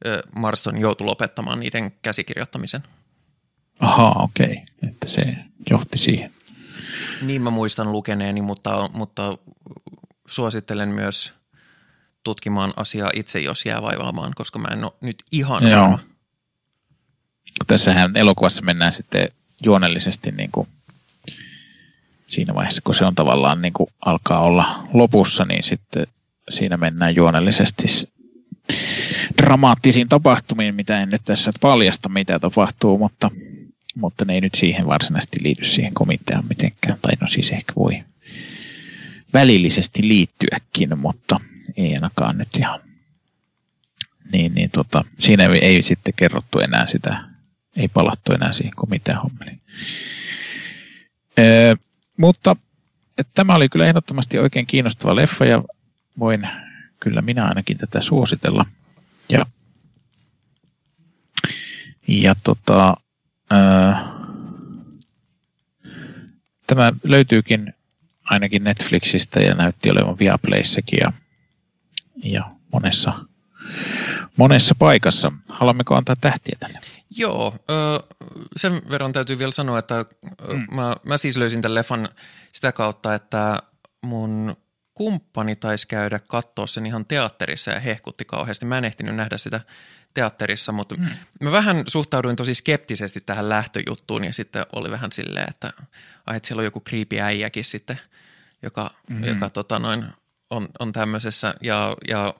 [0.06, 2.82] ö, Marston joutui lopettamaan niiden käsikirjoittamisen.
[3.80, 4.88] Ahaa, okei, okay.
[4.88, 5.36] että se
[5.70, 6.30] johti siihen.
[7.22, 9.38] Niin mä muistan lukeneeni, mutta, mutta
[10.26, 11.34] suosittelen myös–
[12.24, 15.80] tutkimaan asiaa itse, jos jää vaivaamaan, koska mä en ole nyt ihan Joo.
[15.80, 15.98] varma.
[17.66, 19.28] Tässähän elokuvassa mennään sitten
[19.62, 20.68] juonellisesti niin kuin
[22.26, 26.06] siinä vaiheessa, kun se on tavallaan niin kuin alkaa olla lopussa, niin sitten
[26.48, 27.86] siinä mennään juonellisesti
[29.42, 33.30] dramaattisiin tapahtumiin, mitä en nyt tässä paljasta, mitä tapahtuu, mutta,
[33.94, 36.98] mutta ne ei nyt siihen varsinaisesti liity siihen komiteaan mitenkään.
[37.02, 38.02] Tai no siis ehkä voi
[39.34, 41.40] välillisesti liittyäkin, mutta–
[41.76, 42.80] ei ainakaan nyt ihan.
[44.32, 47.24] Niin, niin tota, siinä ei, ei sitten kerrottu enää sitä,
[47.76, 49.60] ei palattu enää siihen komitean hommeliin.
[52.16, 52.56] Mutta
[53.34, 55.62] tämä oli kyllä ehdottomasti oikein kiinnostava leffa ja
[56.18, 56.48] voin
[57.00, 58.66] kyllä minä ainakin tätä suositella.
[59.28, 59.46] Ja,
[62.08, 62.96] ja tota,
[63.52, 63.92] öö,
[66.66, 67.74] tämä löytyykin
[68.24, 71.12] ainakin Netflixistä ja näytti olevan Viaplayssakin ja
[72.22, 73.12] ja monessa,
[74.36, 75.32] monessa paikassa.
[75.48, 76.78] Haluammeko antaa tähtiä tälle?
[77.16, 77.54] Joo,
[78.56, 80.04] sen verran täytyy vielä sanoa, että
[80.52, 80.66] mm.
[80.74, 82.08] mä, mä siis löysin tämän leffan
[82.52, 83.58] sitä kautta, että
[84.02, 84.56] mun
[84.94, 88.66] kumppani taisi käydä katsoa sen ihan teatterissa ja hehkutti kauheasti.
[88.66, 89.60] Mä en ehtinyt nähdä sitä
[90.14, 91.06] teatterissa, mutta mm.
[91.40, 95.72] mä vähän suhtauduin tosi skeptisesti tähän lähtöjuttuun ja sitten oli vähän silleen, että,
[96.26, 98.00] ai, että siellä on joku kriipi äijäkin sitten
[98.62, 99.24] joka, mm-hmm.
[99.24, 100.04] joka tota noin,
[100.52, 101.54] on, on tämmöisessä.
[101.60, 102.34] Ja, ja,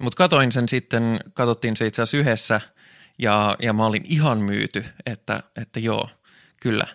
[0.00, 2.60] Mutta katoin sen sitten, katsottiin se itse asiassa yhdessä
[3.18, 6.08] ja, ja mä olin ihan myyty, että, että joo,
[6.60, 6.86] kyllä,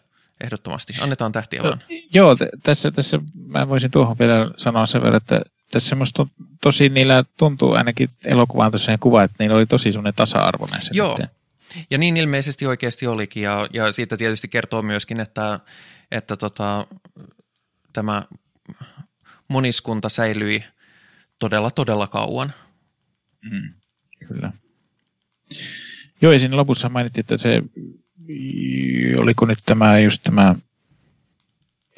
[0.43, 0.93] ehdottomasti.
[0.99, 1.81] Annetaan tähtiä vaan.
[2.13, 5.41] Joo, t- tässä, tässä mä voisin tuohon vielä sanoa sen verran, että
[5.71, 6.27] tässä semmoista
[6.61, 11.17] tosi niillä tuntuu ainakin elokuvaan tosiaan kuva, että niillä oli tosi semmoinen tasa-arvoinen se Joo,
[11.17, 11.29] nyt.
[11.89, 15.59] ja niin ilmeisesti oikeasti olikin ja, ja siitä tietysti kertoo myöskin, että,
[16.11, 16.87] että tota,
[17.93, 18.21] tämä
[19.47, 20.63] moniskunta säilyi
[21.39, 22.53] todella, todella kauan.
[23.41, 23.73] Mm,
[24.27, 24.53] kyllä.
[26.21, 27.61] Joo, ja siinä lopussa mainittiin, että se,
[29.17, 30.55] oliko nyt tämä just tämä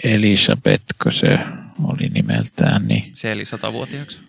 [0.04, 1.40] Elisabeth, kun se
[1.84, 2.88] oli nimeltään.
[2.88, 3.12] Niin...
[3.14, 4.20] Se eli satavuotiaaksi.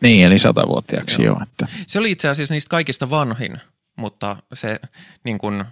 [0.00, 1.34] Niin, eli satavuotiaaksi, joo.
[1.34, 1.66] joo että...
[1.86, 3.60] Se oli itse asiassa niistä kaikista vanhin,
[3.96, 4.80] mutta se,
[5.24, 5.64] niin kun,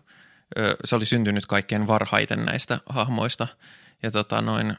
[0.85, 3.47] se oli syntynyt kaikkein varhaiten näistä hahmoista.
[4.03, 4.77] Ja tota noin,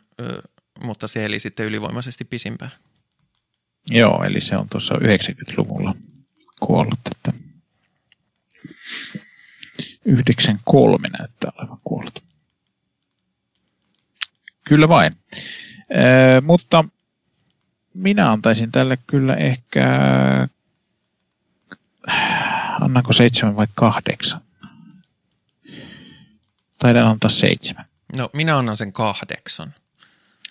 [0.84, 2.72] mutta se eli sitten ylivoimaisesti pisimpään.
[3.88, 5.96] Joo, eli se on tuossa 90-luvulla
[6.60, 7.00] kuollut.
[7.12, 7.34] Että
[10.06, 12.24] 93 näyttää olevan kuollut.
[14.64, 15.18] Kyllä vain.
[15.90, 16.86] Ee, mutta
[17.94, 19.88] minä antaisin tälle kyllä ehkä,
[22.82, 24.42] annanko seitsemän vai kahdeksan?
[26.80, 27.86] Taidan antaa seitsemän.
[28.18, 29.74] No, minä annan sen kahdeksan.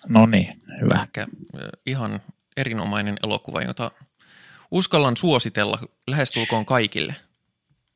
[0.08, 1.02] No niin, hyvä.
[1.02, 1.26] Ehkä
[1.86, 2.20] ihan
[2.56, 3.90] erinomainen elokuva, jota
[4.70, 7.14] uskallan suositella lähestulkoon kaikille.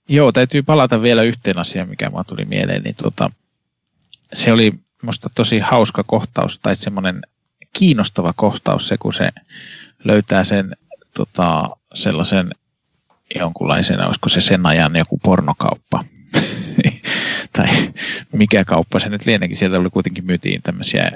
[0.08, 2.82] Joo, täytyy palata vielä yhteen asiaan, mikä mulla tuli mieleen.
[2.82, 3.30] Niin tuota,
[4.32, 7.22] se oli musta tosi hauska kohtaus, tai semmoinen
[7.72, 9.30] kiinnostava kohtaus se, kun se
[10.04, 10.76] löytää sen
[11.14, 12.50] tota, sellaisen
[13.34, 16.04] jonkunlaisen, olisiko se sen ajan joku pornokauppa.
[17.56, 17.66] tai
[18.32, 19.56] mikä kauppa se nyt lienekin.
[19.56, 21.10] Sieltä oli kuitenkin myytiin tämmöisiä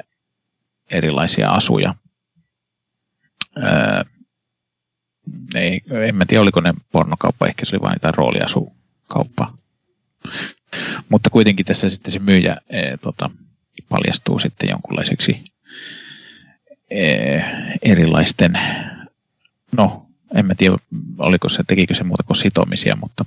[0.93, 1.95] erilaisia asuja.
[3.57, 4.05] Öö,
[5.55, 9.53] ei, en mä tiedä, oliko ne pornokauppa, ehkä se oli vain jotain rooliasukauppa.
[11.09, 13.30] Mutta kuitenkin tässä sitten se myyjä e, tota,
[13.88, 15.45] paljastuu sitten jonkunlaiseksi
[16.90, 17.38] e,
[17.82, 18.59] erilaisten,
[19.76, 20.76] no en mä tiedä,
[21.18, 23.24] oliko se, tekikö se muuta kuin sitomisia, mutta,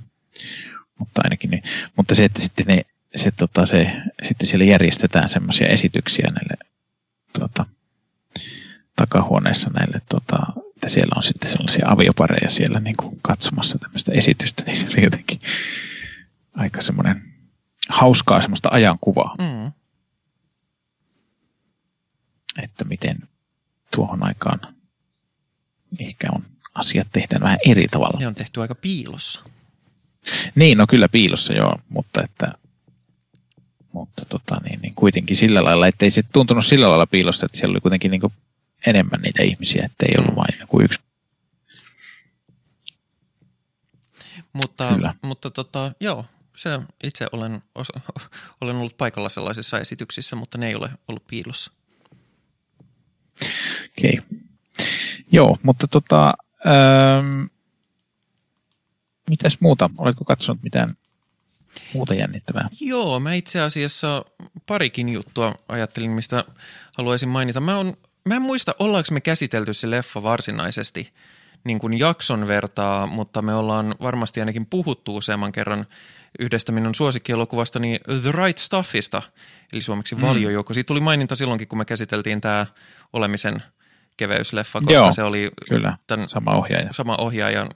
[0.98, 1.62] mutta ainakin niin.
[1.96, 2.82] Mutta se, että sitten ne,
[3.16, 3.92] se, tota, se,
[4.22, 6.65] sitten siellä järjestetään semmoisia esityksiä näille
[7.32, 7.66] tota,
[8.96, 10.38] takahuoneessa näille, tota,
[10.74, 15.04] että siellä on sitten sellaisia aviopareja siellä niin kuin katsomassa tämmöistä esitystä, niin se oli
[15.04, 15.40] jotenkin
[16.54, 17.34] aika semmoinen
[17.88, 19.34] hauskaa semmoista ajankuvaa.
[19.38, 19.72] Mm.
[22.62, 23.18] Että miten
[23.90, 24.60] tuohon aikaan
[25.98, 26.42] ehkä on
[26.74, 28.18] asiat tehdään vähän eri tavalla.
[28.20, 29.42] Ne on tehty aika piilossa.
[30.54, 32.52] Niin, no kyllä piilossa joo, mutta että
[33.96, 37.58] mutta tota, niin, niin kuitenkin sillä lailla, että ei se tuntunut sillä lailla piilossa, että
[37.58, 38.32] siellä oli kuitenkin niin
[38.86, 40.36] enemmän niitä ihmisiä, että ei ollut mm.
[40.36, 40.98] vain joku yksi.
[44.52, 45.14] Mutta, Kyllä.
[45.22, 46.24] mutta tota, joo,
[46.56, 48.00] se itse olen, osa,
[48.60, 51.72] olen ollut paikalla sellaisissa esityksissä, mutta ne ei ole ollut piilossa.
[53.98, 54.18] Okei.
[54.18, 54.38] Okay.
[55.32, 56.34] Joo, mutta tota,
[56.66, 57.44] ähm,
[59.30, 59.90] mitäs muuta?
[59.98, 60.96] Oletko katsonut mitään
[61.94, 62.68] muuta jännittävää?
[62.80, 64.24] Joo, mä itse asiassa
[64.66, 66.44] parikin juttua ajattelin, mistä
[66.98, 67.60] haluaisin mainita.
[67.60, 71.12] Mä, on, mä en muista, ollaanko me käsitelty se leffa varsinaisesti
[71.64, 75.86] niin kuin jakson vertaa, mutta me ollaan varmasti ainakin puhuttu useamman kerran
[76.38, 79.22] yhdestä minun suosikkielokuvastani The Right Stuffista,
[79.72, 80.22] eli suomeksi mm.
[80.22, 80.74] valiojoukko.
[80.74, 82.66] Siitä tuli maininta silloinkin, kun me käsiteltiin tämä
[83.12, 83.62] olemisen
[84.16, 86.92] keveysleffa, koska Joo, se oli kyllä, tämän sama ohjaaja.
[86.92, 87.68] sama ohjaajan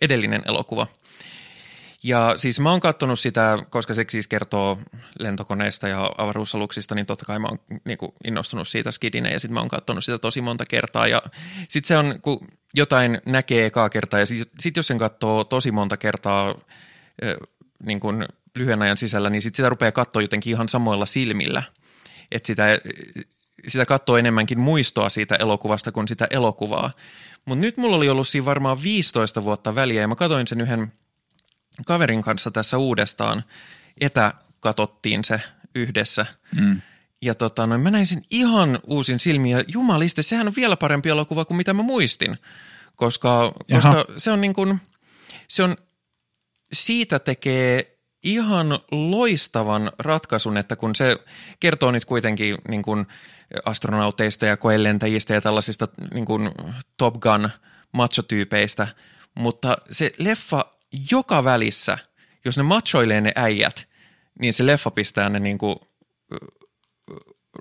[0.00, 0.86] edellinen elokuva–
[2.02, 4.78] ja siis mä oon katsonut sitä, koska se siis kertoo
[5.18, 9.54] lentokoneista ja avaruusaluksista, niin totta kai mä oon niin kuin innostunut siitä skidinä ja sitten
[9.54, 11.06] mä oon katsonut sitä tosi monta kertaa.
[11.06, 11.22] Ja
[11.68, 15.70] sitten se on, kun jotain näkee ekaa kertaa ja sitten sit jos sen katsoo tosi
[15.70, 16.54] monta kertaa
[17.82, 18.26] niin kuin
[18.56, 21.62] lyhyen ajan sisällä, niin sitten sitä rupeaa katsoa jotenkin ihan samoilla silmillä.
[22.30, 22.78] Että sitä,
[23.68, 26.90] sitä katsoo enemmänkin muistoa siitä elokuvasta kuin sitä elokuvaa.
[27.44, 30.92] Mutta nyt mulla oli ollut siinä varmaan 15 vuotta väliä ja mä katsoin sen yhden–
[31.86, 33.44] kaverin kanssa tässä uudestaan
[34.00, 35.40] etäkatottiin se
[35.74, 36.26] yhdessä.
[36.60, 36.80] Mm.
[37.22, 41.08] Ja tota, no, mä näin sen ihan uusin silmiin ja jumaliste, sehän on vielä parempi
[41.08, 42.38] elokuva kuin mitä mä muistin.
[42.96, 44.80] Koska, koska se on niin kuin,
[45.48, 45.76] se on,
[46.72, 51.16] siitä tekee ihan loistavan ratkaisun, että kun se
[51.60, 53.06] kertoo nyt kuitenkin niin kuin
[53.64, 56.50] astronauteista ja koelentäjistä ja tällaisista niin kuin
[56.96, 57.50] Top Gun
[57.92, 58.88] machotyypeistä,
[59.34, 60.71] mutta se leffa
[61.10, 61.98] joka välissä,
[62.44, 63.88] jos ne machoilee ne äijät,
[64.40, 65.80] niin se leffa pistää ne niinku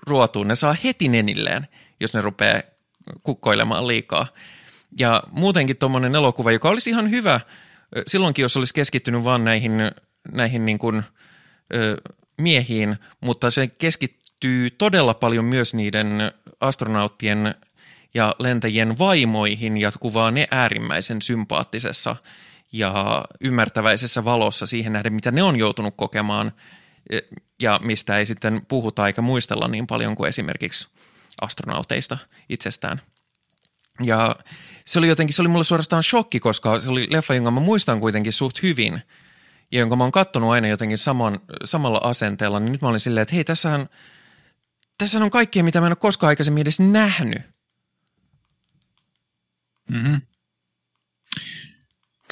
[0.07, 0.47] ruotuun.
[0.47, 1.67] Ne saa heti nenilleen,
[1.99, 2.61] jos ne rupeaa
[3.23, 4.27] kukkoilemaan liikaa.
[4.99, 7.39] Ja muutenkin tuommoinen elokuva, joka olisi ihan hyvä
[8.07, 9.71] silloinkin, jos olisi keskittynyt vaan näihin,
[10.31, 11.03] näihin niin kuin,
[11.75, 11.97] ö,
[12.37, 17.55] miehiin, mutta se keskittyy todella paljon myös niiden astronauttien
[18.13, 22.15] ja lentäjien vaimoihin ja kuvaa ne äärimmäisen sympaattisessa
[22.71, 26.51] ja ymmärtäväisessä valossa siihen nähden, mitä ne on joutunut kokemaan
[27.61, 30.87] ja mistä ei sitten puhuta eikä muistella niin paljon kuin esimerkiksi
[31.41, 32.17] astronauteista
[32.49, 33.01] itsestään.
[34.03, 34.35] Ja
[34.85, 37.99] se oli jotenkin, se oli mulle suorastaan shokki, koska se oli leffa, jonka mä muistan
[37.99, 39.01] kuitenkin suht hyvin
[39.71, 43.21] ja jonka mä oon kattonut aina jotenkin saman, samalla asenteella, niin nyt mä olin silleen,
[43.21, 43.89] että hei, tässähän,
[44.97, 47.41] tässähän on kaikkea, mitä mä en ole koskaan aikaisemmin edes nähnyt.
[49.89, 50.21] Mm-hmm.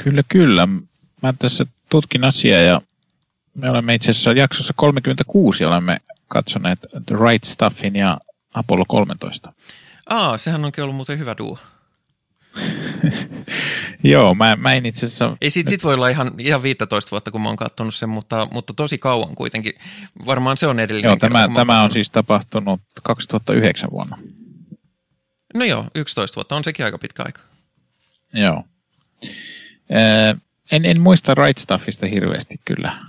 [0.03, 0.67] Kyllä, kyllä.
[1.21, 2.81] Mä tässä tutkin asiaa ja
[3.53, 5.97] me olemme itse asiassa jaksossa 36 olemme
[6.27, 8.17] katsoneet The Right Stuffin ja
[8.53, 9.53] Apollo 13.
[10.09, 11.57] Aa, sehän onkin ollut muuten hyvä duo.
[14.03, 15.37] Joo, mä, mä en itse asiassa...
[15.41, 18.47] Ei sit, sit voi olla ihan, ihan 15 vuotta, kun mä oon katsonut sen, mutta,
[18.51, 19.73] mutta tosi kauan kuitenkin.
[20.25, 24.17] Varmaan se on edellinen Joo, kerran, tämä, tämä on siis tapahtunut 2009 vuonna.
[25.53, 27.41] No joo, 11 vuotta, on sekin aika pitkä aika.
[28.33, 28.63] Joo.
[30.71, 33.05] En, en muista Right Stuffista hirveästi kyllä.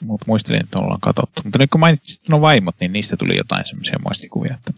[0.00, 1.40] Mutta muistelin, että ollaan katsottu.
[1.44, 4.54] Mutta nyt kun mainitsit nuo vaimot, niin niistä tuli jotain semmoisia muistikuvia.
[4.54, 4.72] Että...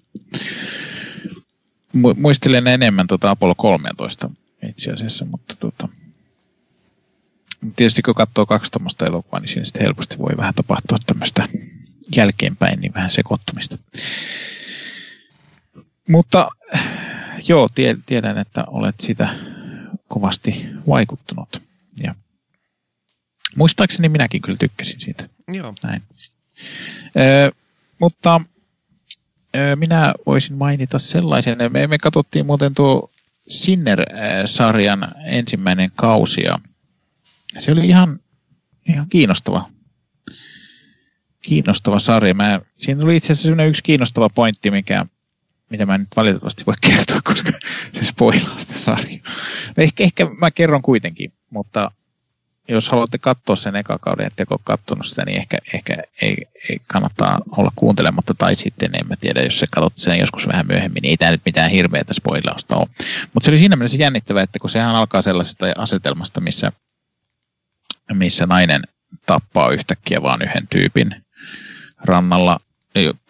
[2.17, 4.31] Muistelen enemmän tuota Apollo 13
[4.69, 5.89] itse asiassa, mutta tuota...
[7.77, 11.49] tietysti kun katsoo kaksi tuommoista elokuvaa, niin siinä sitten helposti voi vähän tapahtua tämmöistä
[12.17, 13.79] jälkeenpäin, niin vähän sekoittumista.
[16.09, 16.49] Mutta
[17.49, 17.69] joo,
[18.07, 19.35] tiedän, että olet sitä
[20.13, 21.63] kovasti vaikuttunut.
[22.03, 22.15] Ja
[23.57, 25.29] muistaakseni minäkin kyllä tykkäsin siitä.
[25.49, 25.75] Joo.
[25.83, 26.03] Näin.
[27.17, 27.53] Ö,
[27.99, 28.41] mutta
[29.57, 33.11] ö, minä voisin mainita sellaisen, me, me katsottiin muuten tuo
[33.49, 36.59] Sinner-sarjan ensimmäinen kausi ja
[37.59, 38.21] se oli ihan,
[38.89, 39.71] ihan kiinnostava.
[41.43, 42.35] Kiinnostava sarja.
[42.35, 45.07] Mä, siinä oli itse asiassa yksi kiinnostava pointti, mikä
[45.73, 47.53] mitä mä nyt valitettavasti voi kertoa, koska
[47.93, 49.33] se spoilaa sitä sarjaa.
[49.77, 51.91] Ehkä, ehkä mä kerron kuitenkin, mutta
[52.69, 56.37] jos haluatte katsoa sen eka kauden, ettei ole katsonut sitä, niin ehkä, ehkä ei,
[56.69, 60.67] ei, kannattaa olla kuuntelematta, tai sitten en mä tiedä, jos se katsot sen joskus vähän
[60.67, 62.89] myöhemmin, niin ei tämä nyt mitään hirveätä spoilausta ole.
[63.35, 66.73] Mutta se oli siinä mielessä jännittävä, että kun sehän alkaa sellaisesta asetelmasta, missä,
[68.13, 68.83] missä nainen
[69.27, 71.25] tappaa yhtäkkiä vaan yhden tyypin
[72.05, 72.61] rannalla,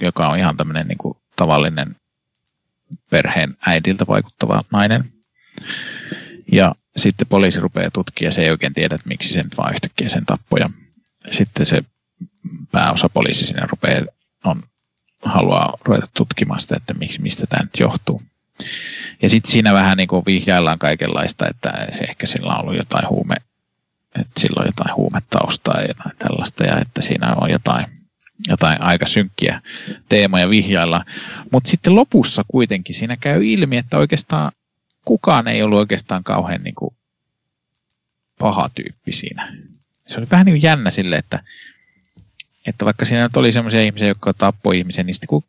[0.03, 1.97] joka on ihan tämmöinen niin tavallinen
[3.11, 5.05] perheen äidiltä vaikuttava nainen.
[6.53, 10.27] Ja sitten poliisi rupeaa tutkia se ei oikein tiedä, että miksi sen vaan yhtäkkiä sen
[10.27, 10.71] tappoja.
[11.31, 11.83] Sitten se
[12.73, 14.03] pääosa poliisi sinne rupeaa,
[14.45, 14.63] on,
[15.23, 18.23] haluaa ruveta tutkimaan sitä, että miksi, mistä tämä nyt johtuu.
[19.23, 23.09] Ja sitten siinä vähän niin kuin vihjaillaan kaikenlaista, että se ehkä sillä on ollut jotain
[23.09, 23.37] huume,
[24.21, 27.87] että sillä on jotain huumetaustaa ja jotain tällaista ja että siinä on jotain
[28.49, 29.63] jotain aika synkkiä
[30.09, 31.05] teemoja vihjailla.
[31.53, 34.53] Mutta sitten lopussa kuitenkin siinä käy ilmi, että oikeastaan
[35.05, 36.95] kukaan ei ollut oikeastaan kauhean niin kuin
[38.39, 39.57] paha tyyppi siinä.
[40.07, 41.43] Se oli vähän niin kuin jännä sille, että,
[42.67, 45.43] että vaikka siinä oli sellaisia ihmisiä, jotka tappoi ihmisen, niin sitten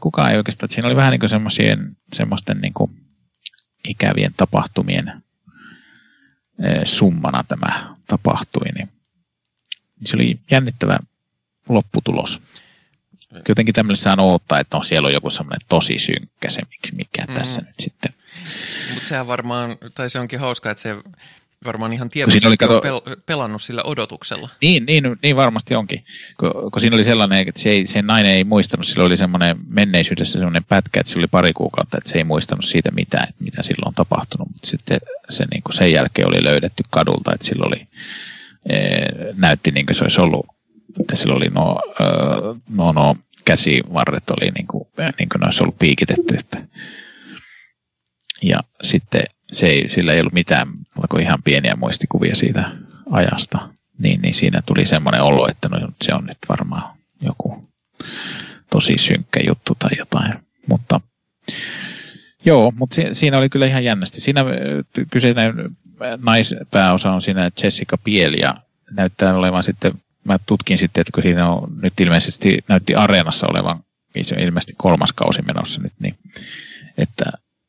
[0.00, 1.30] kukaan ei oikeastaan, että siinä oli vähän niin kuin
[2.12, 2.90] semmoisten, niin kuin
[3.88, 5.22] ikävien tapahtumien
[6.84, 8.88] summana tämä tapahtui, niin
[10.04, 10.98] se oli jännittävä
[11.74, 12.40] lopputulos.
[13.48, 17.34] Jotenkin tämmöisessä odottaa, että no, siellä on joku semmoinen tosi synkkä se, miksi mikä mm.
[17.34, 18.14] tässä nyt sitten.
[18.94, 20.96] Mutta sehän varmaan, tai se onkin hauska, että se
[21.64, 22.76] varmaan ihan tietoisesti oli, kato...
[22.76, 24.48] on pel- pelannut sillä odotuksella.
[24.60, 26.04] Niin, niin, niin varmasti onkin.
[26.40, 29.56] Kun, kun siinä oli sellainen, että se, ei, se nainen ei muistanut, sillä oli semmoinen
[29.68, 33.44] menneisyydessä semmoinen pätkä, että se oli pari kuukautta, että se ei muistanut siitä mitään, että
[33.44, 34.48] mitä silloin on tapahtunut.
[34.52, 35.00] Mutta sitten
[35.30, 37.88] se niin kuin sen jälkeen oli löydetty kadulta, että sillä oli,
[38.68, 38.78] e,
[39.36, 40.46] näytti niin kuin se olisi ollut
[41.00, 41.82] että sillä oli nuo,
[42.68, 44.88] nuo, nuo käsivarret oli niin kuin,
[45.18, 46.34] niin kuin ne olisi ollut piikitetty.
[46.38, 46.62] Että.
[48.42, 49.22] Ja sitten
[49.52, 50.68] se ei, sillä ei ollut mitään
[51.10, 52.70] kuin ihan pieniä muistikuvia siitä
[53.10, 53.68] ajasta.
[53.98, 57.68] Niin, niin siinä tuli semmoinen olo, että no, se on nyt varmaan joku
[58.70, 60.34] tosi synkkä juttu tai jotain.
[60.66, 61.00] Mutta
[62.44, 64.20] joo, mutta si, siinä oli kyllä ihan jännästi.
[64.20, 64.44] Siinä
[65.10, 65.54] kyseinen
[66.22, 68.54] naispääosa on siinä Jessica Biel ja
[68.90, 69.92] näyttää olevan sitten
[70.24, 74.42] mä tutkin sitten, että kun siinä on nyt ilmeisesti näytti areenassa olevan, niin se on
[74.42, 76.14] ilmeisesti kolmas kausi menossa nyt, niin
[76.98, 77.24] että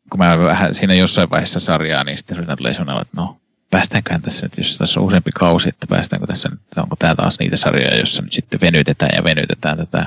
[0.10, 3.38] kun mä vähän siinä jossain vaiheessa sarjaa, niin sitten siinä tulee sellainen, että no,
[3.70, 7.40] päästäänköhän tässä nyt, jos tässä on useampi kausi, että päästäänkö tässä nyt, onko tämä taas
[7.40, 10.06] niitä sarjoja, joissa nyt sitten venytetään ja venytetään tätä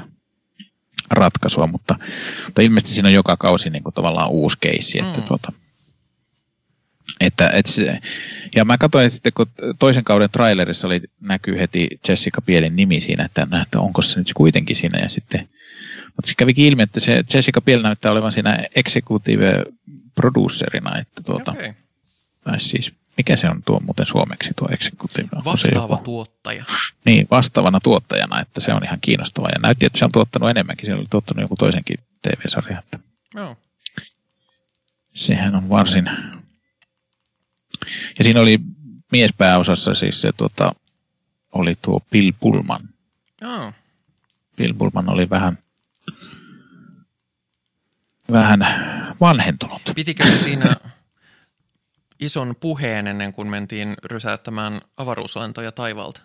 [1.10, 1.98] ratkaisua, mutta,
[2.44, 5.26] mutta ilmeisesti siinä on joka kausi niin kuin tavallaan uusi keissi, että mm.
[5.26, 5.52] tuota,
[7.20, 7.98] että, että se,
[8.54, 9.46] ja mä katsoin sitten, kun
[9.78, 14.32] toisen kauden trailerissa oli, näkyy heti Jessica Bielin nimi siinä, että, että onko se nyt
[14.34, 14.98] kuitenkin siinä.
[14.98, 15.48] Ja sitten,
[16.06, 19.64] mutta se kävikin ilmi, että se Jessica Biel näyttää olevan siinä executive
[20.14, 20.98] producerina.
[20.98, 21.72] Että tuota, okay.
[22.44, 25.28] tai siis, mikä se on tuo muuten suomeksi tuo executive?
[25.44, 26.64] Vastaava tuottaja.
[27.04, 29.48] Niin, vastaavana tuottajana, että se on ihan kiinnostava.
[29.52, 30.86] Ja näytti, että se on tuottanut enemmänkin.
[30.86, 32.82] Se oli tuottanut joku toisenkin TV-sarja.
[33.34, 33.56] No.
[35.14, 36.10] Sehän on varsin,
[38.18, 38.58] ja siinä oli
[39.12, 40.74] miespääosassa siis se tota,
[41.52, 42.88] oli tuo Bill Pullman.
[43.44, 43.72] Oh.
[44.56, 45.58] Bill Pullman oli vähän,
[48.32, 48.60] vähän
[49.20, 49.82] vanhentunut.
[49.94, 50.76] Pitikö se siinä
[52.20, 56.20] ison puheen ennen kuin mentiin rysäyttämään avaruuslentoja taivalta?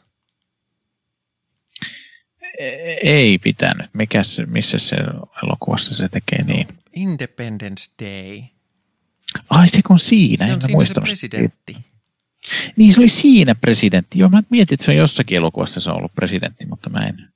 [2.59, 3.89] E-, ei pitänyt.
[3.93, 4.95] Mikä se, missä se
[5.43, 6.67] elokuvassa se tekee niin?
[6.93, 8.43] Independence Day.
[9.49, 11.77] Ai se on siinä, se on siinä se presidentti.
[12.75, 14.19] Niin se oli siinä presidentti.
[14.19, 17.29] Joo, mä mietin, että se on jossakin elokuvassa se on ollut presidentti, mutta mä en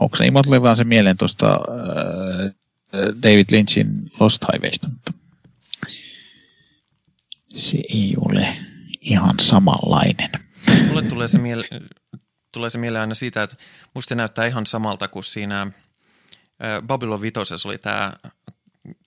[0.00, 0.24] hoksa.
[0.24, 2.52] Ei tuli vaan se mieleen tuosta äh,
[3.22, 5.12] David Lynchin Lost Highwaysta, mutta
[7.54, 8.56] se ei ole
[9.00, 10.30] ihan samanlainen.
[10.88, 11.88] Mulle tulee se, miele-
[12.52, 13.56] tulee se mieleen aina siitä, että
[13.94, 15.72] musta näyttää ihan samalta kuin siinä äh,
[16.86, 18.12] Babylon Vitosessa oli tämä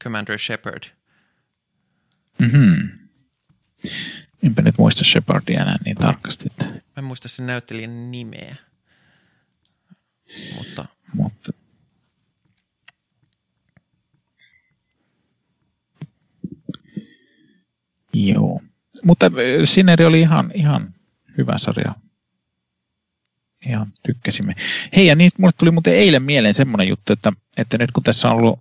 [0.03, 0.83] Commander Shepard–
[2.39, 2.99] Mhm.
[4.43, 6.45] Enpä nyt muista Shepardia enää niin tarkasti.
[6.51, 6.65] Että...
[6.65, 8.55] Mä en muista sen näyttelijän nimeä.
[10.57, 10.85] Mutta...
[11.13, 11.51] Mutta...
[18.13, 18.61] Joo.
[19.03, 19.31] Mutta äh,
[19.63, 20.93] Sineri oli ihan, ihan
[21.37, 21.95] hyvä sarja.
[23.65, 24.55] Ihan tykkäsimme.
[24.95, 28.29] Hei, ja niin mulle tuli muuten eilen mieleen semmoinen juttu, että, että nyt kun tässä
[28.29, 28.59] on ollut,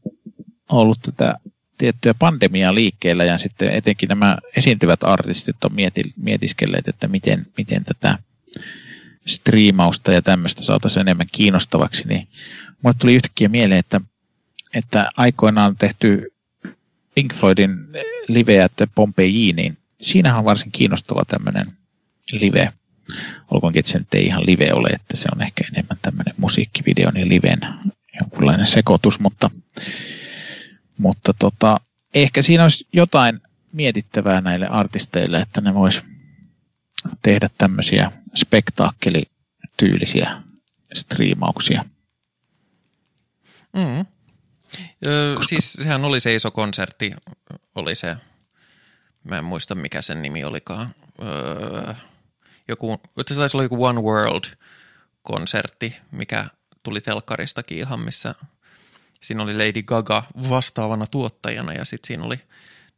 [0.69, 1.35] ollut tätä
[1.79, 5.71] tiettyä pandemiaa liikkeellä ja sitten etenkin nämä esiintyvät artistit on
[6.17, 8.19] mietiskelleet, että miten, miten tätä
[9.27, 12.29] striimausta ja tämmöistä saataisiin enemmän kiinnostavaksi, niin
[12.83, 14.01] mulle tuli yhtäkkiä mieleen, että,
[14.75, 16.33] että aikoinaan tehty
[17.15, 17.71] Pink Floydin
[18.29, 21.73] liveä, että Pompeji, niin siinähän on varsin kiinnostava tämmöinen
[22.33, 22.73] live.
[23.51, 27.11] Olkoonkin, että se nyt ei ihan live ole, että se on ehkä enemmän tämmöinen musiikkivideo,
[27.11, 27.61] niin liven
[28.21, 29.51] jonkunlainen sekoitus, mutta
[30.99, 31.81] mutta tota,
[32.15, 33.41] ehkä siinä olisi jotain
[33.73, 36.03] mietittävää näille artisteille, että ne vois
[37.23, 40.43] tehdä tämmöisiä spektaakkelityylisiä
[40.95, 41.85] striimauksia.
[43.73, 44.07] Mm.
[45.07, 47.13] Ö, siis sehän oli se iso konsertti,
[47.75, 48.17] oli se,
[49.25, 51.95] mä en muista mikä sen nimi olikaan, öö,
[52.69, 56.45] joku, se taisi olla joku One World-konsertti, mikä
[56.83, 58.35] tuli telkkaristakin ihan, missä–
[59.21, 62.41] Siinä oli Lady Gaga vastaavana tuottajana ja sitten siinä oli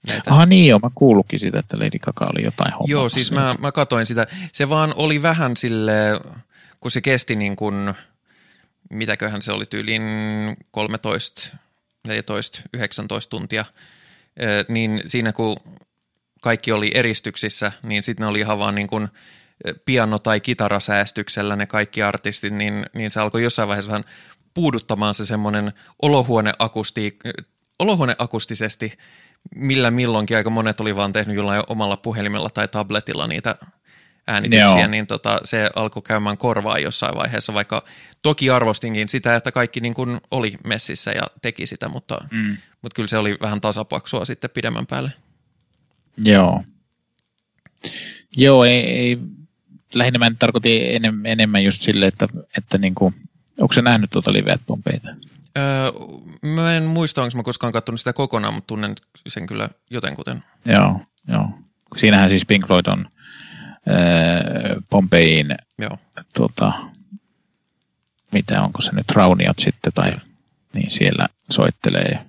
[0.07, 0.31] näitä...
[0.35, 2.87] Aha niin joo, mä kuulukin sitä, että Lady Gaga oli jotain hommaa.
[2.89, 4.27] Joo, siis mä, mä katoin sitä.
[4.53, 5.93] Se vaan oli vähän sille,
[6.81, 7.95] kun se kesti niin kuin,
[8.91, 10.03] mitäköhän se oli tyyliin
[10.71, 11.57] 13,
[12.07, 13.64] 14, 19 tuntia,
[14.68, 15.57] niin siinä kun
[16.41, 19.09] kaikki oli eristyksissä, niin sitten ne oli ihan vaan niin kuin
[19.85, 24.05] piano- tai kitarasäästyksellä ne kaikki artistit, niin, niin se alkoi jossain vaiheessa vähän
[24.55, 25.72] puuduttamaan se semmoinen
[26.03, 27.18] olohuoneakusti,
[27.78, 28.92] olohuoneakustisesti,
[29.55, 33.55] millä milloinkin aika monet oli vaan tehnyt jollain omalla puhelimella tai tabletilla niitä
[34.26, 34.86] äänityksiä, Joo.
[34.86, 37.84] niin tota, se alkoi käymään korvaa jossain vaiheessa, vaikka
[38.22, 42.57] toki arvostinkin sitä, että kaikki niin kuin oli messissä ja teki sitä, mutta, mm.
[42.82, 45.12] mutta kyllä se oli vähän tasapaksua sitten pidemmän päälle.
[46.16, 46.64] Joo.
[48.36, 49.18] Joo, ei, ei
[49.94, 53.14] lähinnä mä tarkoitin enemmän just sille, että, että niin kuin
[53.61, 55.09] Onko se nähnyt tuota liveä Pompeita?
[55.59, 55.91] Öö,
[56.43, 58.95] mä en muista, onko mä koskaan katsonut sitä kokonaan, mutta tunnen
[59.29, 60.45] sen kyllä jotenkuten.
[60.65, 61.49] Joo, joo.
[61.97, 63.09] Siinähän siis Pink Floyd on
[63.89, 65.99] öö, Pompeiin, joo.
[66.35, 66.73] Tuota,
[68.33, 70.13] mitä onko se nyt, Rauniot sitten, tai
[70.75, 72.27] niin siellä soittelee.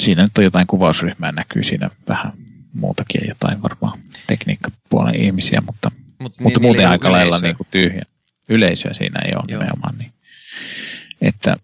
[0.00, 2.32] Siinä nyt on jotain kuvausryhmää, näkyy siinä vähän
[2.72, 8.02] muutakin jotain varmaan tekniikkapuolen ihmisiä, mutta, Mut mutta niin, muuten aika lailla niin kuin tyhjä
[8.48, 9.60] yleisöä siinä ei ole Joo.
[9.60, 9.98] nimenomaan.
[9.98, 10.12] Niin.
[11.20, 11.56] Että,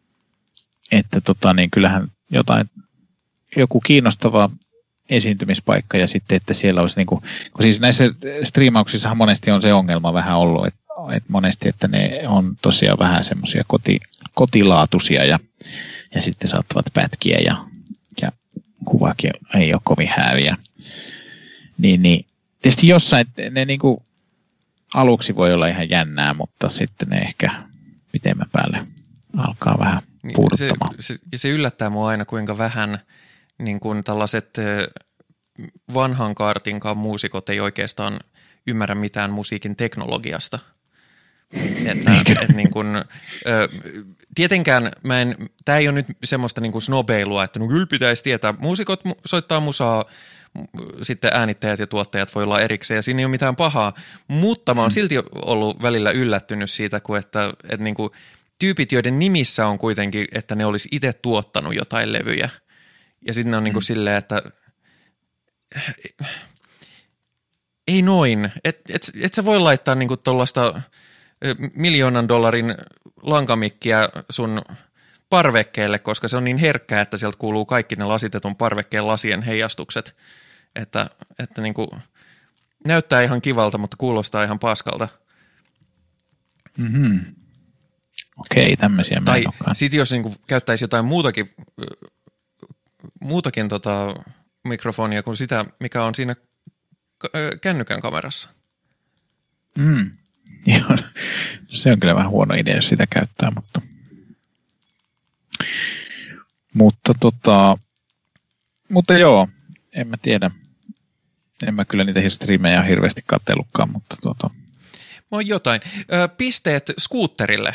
[0.93, 2.71] että tota, niin kyllähän jotain,
[3.57, 4.51] joku kiinnostava
[5.09, 7.23] esiintymispaikka ja sitten, että siellä olisi niin kuin,
[7.53, 8.05] kun siis näissä
[8.43, 10.81] striimauksissa monesti on se ongelma vähän ollut, että,
[11.17, 14.01] että monesti, että ne on tosiaan vähän semmoisia koti,
[14.35, 15.39] kotilaatuisia ja,
[16.15, 17.65] ja sitten saattavat pätkiä ja,
[18.23, 18.33] ja
[18.85, 20.57] kuvakin ei ole kovin hääviä.
[21.79, 22.27] Niin, niin
[22.63, 24.03] tietysti jossain, ne niin kuin
[24.95, 27.63] aluksi voi olla ihan jännää, mutta sitten ne ehkä
[28.13, 28.87] pitemmän päälle
[29.37, 30.71] alkaa vähän niin se,
[31.01, 32.99] se, se yllättää mua aina, kuinka vähän
[33.59, 34.59] niin kuin tällaiset
[35.95, 38.21] vanhan kaartinkaan muusikot ei oikeastaan
[38.67, 40.59] ymmärrä mitään musiikin teknologiasta.
[41.87, 42.13] Että,
[42.43, 43.05] et niin kun,
[43.47, 43.69] ö,
[44.35, 48.25] tietenkään mä en, tää ei ole nyt semmoista niin kuin snobeilua, että no kyllä pitäisi
[48.25, 50.05] tietää, muusikot soittaa musaa,
[51.03, 53.93] sitten äänittäjät ja tuottajat voi olla erikseen ja siinä ei ole mitään pahaa,
[54.29, 54.95] mutta mä oon mm.
[54.95, 58.11] silti ollut välillä yllättynyt siitä, kun että, että niin kuin
[58.59, 62.49] tyypit, joiden nimissä on kuitenkin, että ne olisi itse tuottanut jotain levyjä
[63.27, 63.87] ja sitten ne on niin kuin mm.
[63.87, 64.43] silleen, että
[67.89, 70.81] ei noin, et, et, et sä voi laittaa niinku tuollaista
[71.75, 72.75] miljoonan dollarin
[73.23, 74.63] lankamikkiä sun
[75.31, 80.17] parvekkeelle, koska se on niin herkkää, että sieltä kuuluu kaikki ne lasitetun parvekkeen lasien heijastukset.
[80.75, 81.89] Että, että niin kuin,
[82.87, 85.09] näyttää ihan kivalta, mutta kuulostaa ihan paskalta.
[86.79, 87.21] Mm-hmm.
[88.37, 91.55] Okei, tämmöisiä Tai sitten jos niin kuin, käyttäisi jotain muutakin,
[93.21, 94.15] muutakin tota,
[94.65, 96.37] mikrofonia kuin sitä, mikä on siinä
[97.61, 98.51] kännykän kamerassa.
[99.79, 100.11] Mm.
[100.67, 100.97] Joo,
[101.69, 103.81] se on kyllä vähän huono idea, jos sitä käyttää, mutta,
[106.75, 107.79] mutta, tota,
[108.89, 109.49] mutta joo,
[109.93, 110.51] en mä tiedä.
[111.67, 114.51] En mä kyllä niitä striimejä hirveästi katsellutkaan, mutta tota.
[115.17, 115.81] Mä oon jotain.
[116.13, 117.75] Ö, pisteet skuutterille.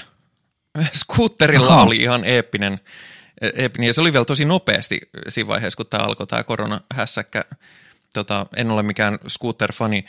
[1.03, 1.83] Skuutterilla Aha.
[1.83, 2.79] oli ihan eeppinen,
[3.41, 7.45] eeppinen, ja se oli vielä tosi nopeasti siinä vaiheessa, kun tämä alkoi tämä koronahässäkkä
[8.16, 10.05] tota, en ole mikään scooter-fani.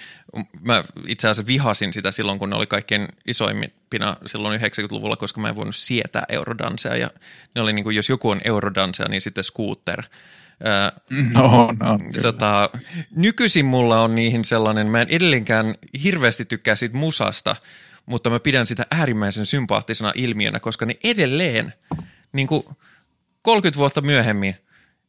[0.61, 5.49] Mä itse asiassa vihasin sitä silloin, kun ne oli kaikkein isoimpina silloin 90-luvulla, koska mä
[5.49, 6.97] en voinut sietää eurodanseja.
[6.97, 7.11] Ja
[7.55, 10.03] ne oli niin kuin, jos joku on eurodanseja, niin sitten scooter.
[11.33, 12.71] No, no, tota,
[13.17, 17.57] nykyisin mulla on niihin sellainen, mä en edelleenkään hirveästi tykkää siitä musasta,
[18.07, 21.73] mutta mä pidän sitä äärimmäisen sympaattisena ilmiönä, koska ne edelleen
[22.33, 22.65] niin kuin
[23.43, 24.57] 30 vuotta myöhemmin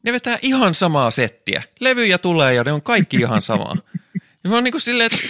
[0.02, 1.62] ne vetää ihan samaa settiä.
[1.80, 3.76] Levyjä tulee ja ne on kaikki ihan samaa.
[4.44, 5.28] Ja mä oon niin kuin silleen, että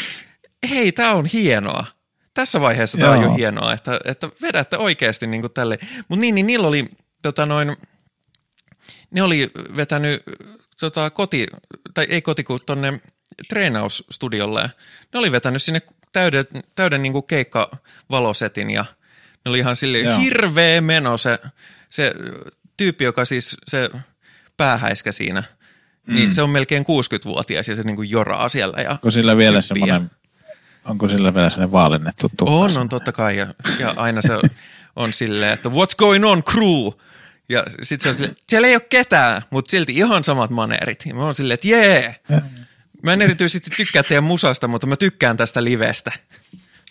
[0.70, 1.86] hei, tää on hienoa.
[2.34, 5.78] Tässä vaiheessa tää on jo hienoa, että, että vedätte oikeasti niin kuin tälle.
[6.08, 6.88] Mutta niin, niin niillä oli
[7.22, 7.76] tota noin,
[9.10, 10.22] ne oli vetänyt
[10.80, 11.46] tota, koti,
[11.94, 13.00] tai ei koti, kun tonne
[13.48, 14.70] treenausstudiolle.
[15.12, 16.44] Ne oli vetänyt sinne täyden,
[16.74, 18.84] täyden niin kuin keikkavalosetin ja
[19.44, 21.38] ne oli ihan sille hirveä meno se,
[21.90, 22.14] se
[22.76, 23.90] tyyppi, joka siis se
[24.58, 25.42] päähäiskä siinä,
[26.06, 26.14] mm.
[26.14, 28.82] niin se on melkein 60-vuotias ja se niin kuin joraa siellä.
[28.82, 30.10] Ja onko sillä vielä semmoinen,
[30.84, 32.54] onko sillä vielä semmoinen vaalennettu tukka?
[32.54, 33.46] On, on totta kai ja,
[33.78, 34.38] ja aina se
[34.96, 36.90] on silleen, että what's going on crew?
[37.48, 41.04] Ja sitten se on silleen, siellä ei ole ketään, mutta silti ihan samat maneerit.
[41.06, 42.16] Ja mä oon silleen, että jee!
[43.02, 46.12] Mä en erityisesti tykkää teidän musasta, mutta mä tykkään tästä livestä.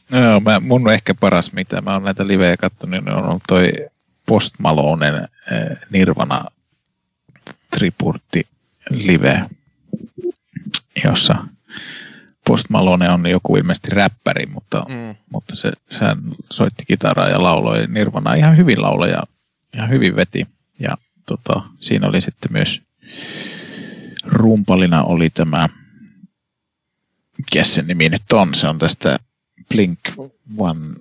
[0.09, 3.71] No, mä, mun ehkä paras, mitä mä oon näitä livejä katsonut, niin on ollut toi
[4.25, 6.45] Post Malonen eh, Nirvana
[7.71, 8.47] Tripurtti
[8.89, 9.45] live,
[11.03, 11.35] jossa
[12.47, 15.15] Post Malone on joku ilmeisesti räppäri, mutta, mm.
[15.31, 16.05] mutta se, se
[16.53, 19.23] soitti kitaraa ja lauloi Nirvana ihan hyvin lauloja,
[19.73, 20.47] ihan hyvin veti.
[20.79, 22.81] Ja tota, siinä oli sitten myös
[24.23, 25.69] rumpalina oli tämä,
[27.37, 29.19] mikä sen nimi nyt on, se on tästä
[29.69, 29.99] Blink
[30.57, 30.95] One...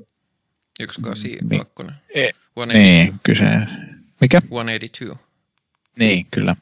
[0.78, 1.84] 182.
[2.14, 2.30] E,
[2.66, 3.44] niin, kyse.
[4.20, 4.40] Mikä?
[4.40, 5.25] 182.
[5.98, 6.56] Niin, kyllä.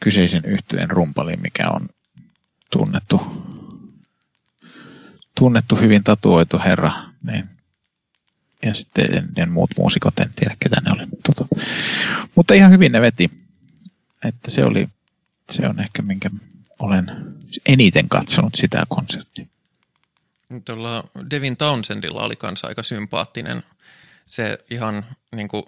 [0.00, 1.88] Kyseisen yhtyeen rumpali, mikä on
[2.70, 3.20] tunnettu,
[5.34, 6.92] tunnettu hyvin tatuoitu herra.
[7.22, 7.48] Niin.
[8.62, 11.06] Ja sitten ne muut muusikot, en tiedä ketä ne oli.
[11.06, 11.56] Mutta,
[12.34, 13.30] mutta ihan hyvin ne veti.
[14.24, 14.88] Että se oli,
[15.50, 16.30] se on ehkä minkä
[16.78, 17.06] olen
[17.66, 19.46] eniten katsonut sitä konserttia.
[20.64, 23.62] Tuolla Devin Townsendilla oli kanssa aika sympaattinen
[24.26, 25.04] se ihan
[25.36, 25.64] niin kuin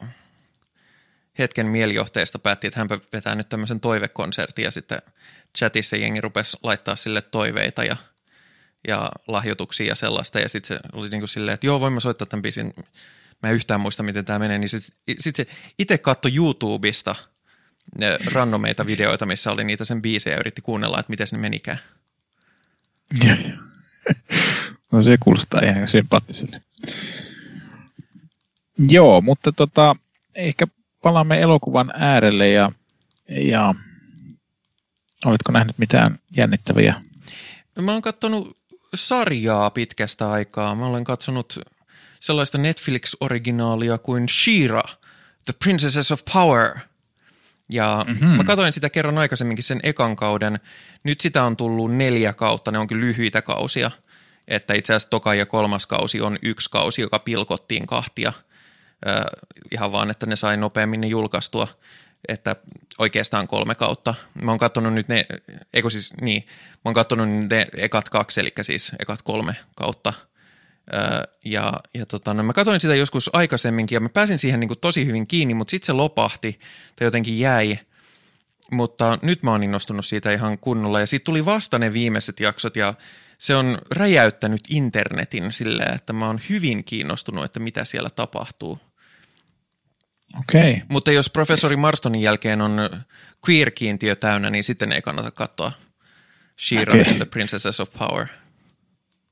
[1.38, 5.02] hetken mielijohteesta päätti, että hän vetää nyt tämmöisen toivekonsertin ja sitten
[5.58, 7.96] chatissa jengi rupesi laittaa sille toiveita ja,
[8.88, 12.00] ja lahjoituksia ja sellaista ja sitten se oli niin kuin silleen, että joo voin mä
[12.00, 12.74] soittaa tämän biisin,
[13.42, 15.46] mä en yhtään muista miten tämä menee, niin sitten sit se
[15.78, 17.14] itse katsoi YouTubesta
[18.32, 21.78] randomeita videoita, missä oli niitä sen biisejä ja yritti kuunnella, että miten ne menikään.
[24.92, 26.62] No se kuulostaa ihan sympaattiselle.
[28.88, 29.96] Joo, mutta tota,
[30.34, 30.66] ehkä
[31.02, 32.72] palaamme elokuvan äärelle ja,
[33.28, 33.74] ja
[35.24, 37.02] oletko nähnyt mitään jännittäviä?
[37.80, 38.56] Mä oon katsonut
[38.94, 40.74] sarjaa pitkästä aikaa.
[40.74, 41.58] Mä olen katsonut
[42.20, 44.82] sellaista Netflix-originaalia kuin Shira,
[45.44, 46.78] The Princesses of Power.
[47.72, 48.28] Ja mm-hmm.
[48.28, 50.60] mä katsoin sitä kerran aikaisemminkin sen ekan kauden.
[51.04, 53.90] Nyt sitä on tullut neljä kautta, ne onkin lyhyitä kausia.
[54.48, 58.32] Että itse asiassa toka ja kolmas kausi on yksi kausi, joka pilkottiin kahtia–
[59.70, 61.68] ihan vaan, että ne sai nopeammin ne julkaistua,
[62.28, 62.56] että
[62.98, 64.14] oikeastaan kolme kautta.
[64.42, 65.26] Mä oon katsonut nyt ne,
[65.74, 66.42] eikö siis niin,
[66.74, 70.12] mä oon katsonut ne ekat kaksi, eli siis ekat kolme kautta.
[71.44, 74.80] Ja ja tota, no mä katsoin sitä joskus aikaisemminkin ja mä pääsin siihen niin kuin
[74.80, 76.58] tosi hyvin kiinni, mutta sitten se lopahti
[76.96, 77.78] tai jotenkin jäi.
[78.70, 82.76] Mutta nyt mä oon innostunut siitä ihan kunnolla ja sitten tuli vasta ne viimeiset jaksot
[82.76, 82.94] ja
[83.38, 88.78] se on räjäyttänyt internetin silleen, että mä oon hyvin kiinnostunut, että mitä siellä tapahtuu.
[90.40, 90.80] Okay.
[90.88, 92.90] Mutta jos professori Marstonin jälkeen on
[93.48, 95.72] queer-kiintiö täynnä, niin sitten ei kannata katsoa
[96.60, 97.04] She-Ra okay.
[97.12, 98.26] and the Princesses of Power.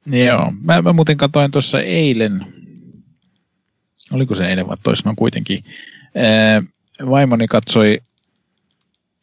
[0.06, 2.46] Joo, mä, mä muuten katsoin tuossa eilen,
[4.12, 5.64] oliko se eilen vai toisena kuitenkin,
[6.14, 6.62] ää,
[7.10, 8.00] vaimoni katsoi,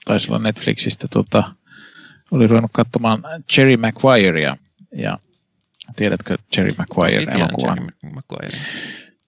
[0.05, 1.53] taisi olla Netflixistä, tota,
[2.31, 3.23] oli ruvennut katsomaan
[3.57, 4.57] Jerry Maguirea,
[4.95, 5.19] ja
[5.95, 7.77] tiedätkö Jerry Maguire elokuvan?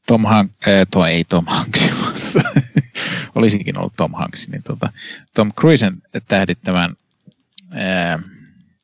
[0.07, 1.89] Tom Hanks, äh, tuo ei Tom Hanks,
[3.36, 4.93] olisikin ollut Tom Hanks, niin tota,
[5.34, 6.95] Tom Cruisen tähdittävän
[7.71, 8.19] ää,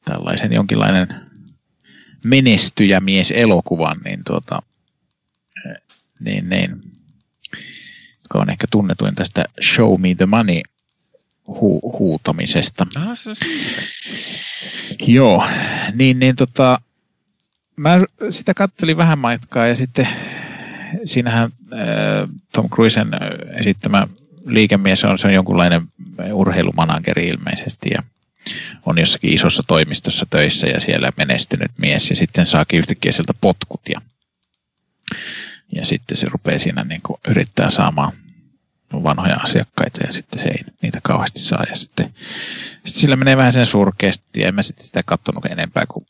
[0.05, 1.07] tällaisen jonkinlainen
[2.23, 4.61] menestyjämies elokuvan, niin, tota,
[6.19, 6.81] niin, niin,
[8.23, 10.61] joka on ehkä tunnetuin tästä Show Me the Money
[11.47, 12.87] hu- huutamisesta.
[12.95, 13.35] Ah, se on
[15.07, 15.47] Joo,
[15.93, 16.81] niin, niin tota,
[17.75, 20.07] mä sitä kattelin vähän matkaa ja sitten
[21.05, 21.79] siinähän äh,
[22.53, 24.07] Tom Cruisen äh, esittämä
[24.45, 25.81] liikemies on, se on jonkunlainen
[26.33, 28.03] urheilumanageri ilmeisesti ja
[28.85, 32.09] on jossakin isossa toimistossa töissä ja siellä menestynyt mies.
[32.09, 34.01] Ja sitten saakin yhtäkkiä sieltä potkut ja,
[35.71, 38.11] ja sitten se rupeaa siinä niin kuin yrittää saamaan
[39.03, 41.63] vanhoja asiakkaita ja sitten se ei niitä kauheasti saa.
[41.69, 42.13] Ja sitten,
[42.85, 46.05] sitten sillä menee vähän sen surkeasti ja en mä sitten sitä katsonut enempää kuin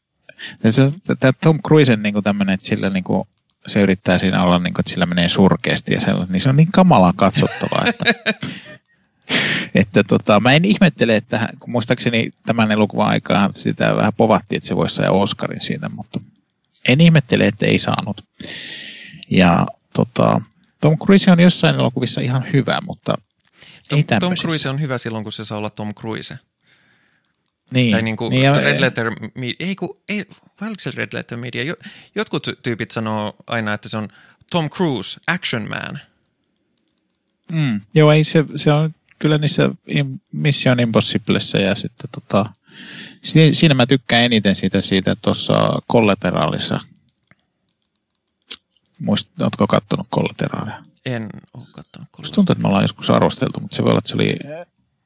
[1.19, 3.27] Tämä Tom Cruisen niin kuin tämmöinen, että sillä niin kuin
[3.67, 6.57] se yrittää siinä olla, niin kuin, että sillä menee surkeasti ja sellainen, niin se on
[6.57, 8.05] niin kamalaa katsottavaa, että,
[9.81, 14.67] että tota, mä en ihmettele, että kun muistaakseni tämän elokuvan aikaan sitä vähän povattiin, että
[14.67, 16.19] se voisi saada Oscarin siitä, mutta
[16.87, 18.25] en ihmettele, että ei saanut.
[19.29, 20.41] Ja tota,
[20.81, 23.17] Tom Cruise on jossain elokuvissa ihan hyvä, mutta
[23.89, 26.39] Tom, ei Tom Cruise on hyvä silloin, kun se saa olla Tom Cruise.
[27.71, 27.91] Niin.
[27.91, 29.11] Tai niin kuin niin, Red Letter,
[29.59, 30.25] ei kun, ei,
[30.61, 31.75] vai oliko se Red Letter Media?
[32.15, 34.09] Jotkut tyypit sanoo aina, että se on
[34.51, 35.99] Tom Cruise, action man.
[37.51, 39.69] Mm, joo, ei se, se on kyllä niissä
[40.31, 42.49] Mission Impossiblessa ja sitten tota,
[43.53, 46.79] siinä mä tykkään eniten siitä, siitä tuossa kollateraalissa.
[48.99, 50.83] Muist, ootko kattonut kollateraalia?
[51.05, 52.35] En ole kattonut kollateraalia.
[52.35, 54.39] tuntuu, että me ollaan joskus arvosteltu, mutta se voi olla, että se oli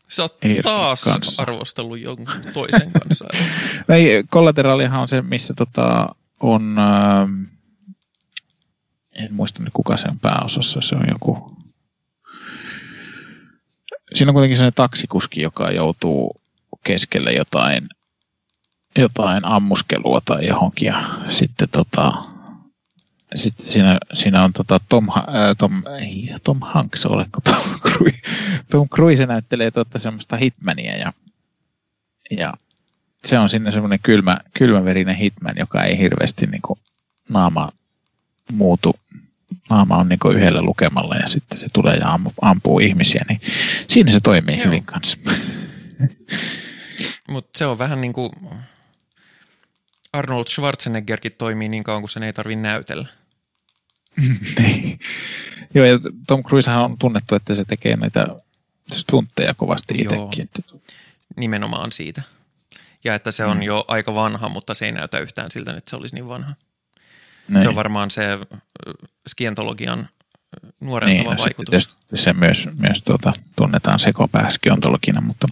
[0.09, 1.41] Sä oot taas kanssa.
[1.41, 3.25] arvostellut jonkun toisen kanssa.
[3.95, 7.29] Ei, kollateraalihan on se, missä tota, on, äh,
[9.15, 11.57] en muista nyt kuka se on pääosassa, se on joku,
[14.13, 16.41] siinä on kuitenkin sellainen taksikuski, joka joutuu
[16.83, 17.89] keskelle jotain,
[18.97, 22.13] jotain ammuskelua tai johonkin ja sitten tota,
[23.35, 25.23] sitten siinä, siinä on tota Tom, äh,
[25.57, 28.19] Tom, ei, Tom Hanks, oleko Tom Cruise,
[28.71, 31.13] Tom Cruise näyttelee totta semmoista hitmania ja,
[32.31, 32.53] ja
[33.25, 36.79] se on sinne semmoinen kylmä, kylmäverinen hitman, joka ei hirveästi niin kuin,
[37.29, 37.69] naama
[38.51, 38.95] muutu.
[39.69, 43.41] Naama on niin yhdellä lukemalla ja sitten se tulee ja ampuu ihmisiä, niin
[43.87, 44.65] siinä se toimii Joo.
[44.65, 45.17] hyvin kanssa.
[47.29, 48.31] Mutta se on vähän niin kuin
[50.13, 53.07] Arnold Schwarzeneggerkin toimii niin kauan, kun sen ei tarvitse näytellä.
[54.59, 54.99] niin.
[55.73, 58.27] Joo, ja Tom Cruisehan on tunnettu, että se tekee näitä
[58.93, 60.49] stuntteja kovasti itsekin.
[61.35, 62.21] Nimenomaan siitä.
[63.03, 63.63] Ja että se on mm.
[63.63, 66.53] jo aika vanha, mutta se ei näytä yhtään siltä, että se olisi niin vanha.
[67.47, 67.61] Näin.
[67.61, 68.23] Se on varmaan se
[69.27, 70.09] skientologian
[70.79, 71.97] nuorentava niin, vaikutus.
[72.13, 75.47] Se, se myös, myös tuota, tunnetaan sekopääskiontologina, mutta,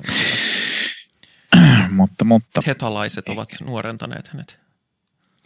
[1.90, 2.62] mutta, mutta.
[2.68, 4.60] Hetalaiset ovat nuorentaneet hänet.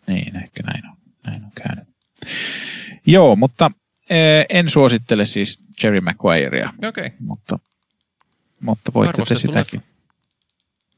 [0.08, 1.88] Niin, ehkä näin on, näin on käynyt.
[3.06, 3.72] Joo, mutta
[4.10, 6.73] eh, en suosittele siis Jerry Maguirea.
[6.88, 7.10] Okay.
[7.19, 7.60] Mutta,
[8.60, 9.80] mutta voitte te sitäkin.
[9.80, 9.91] Leffa.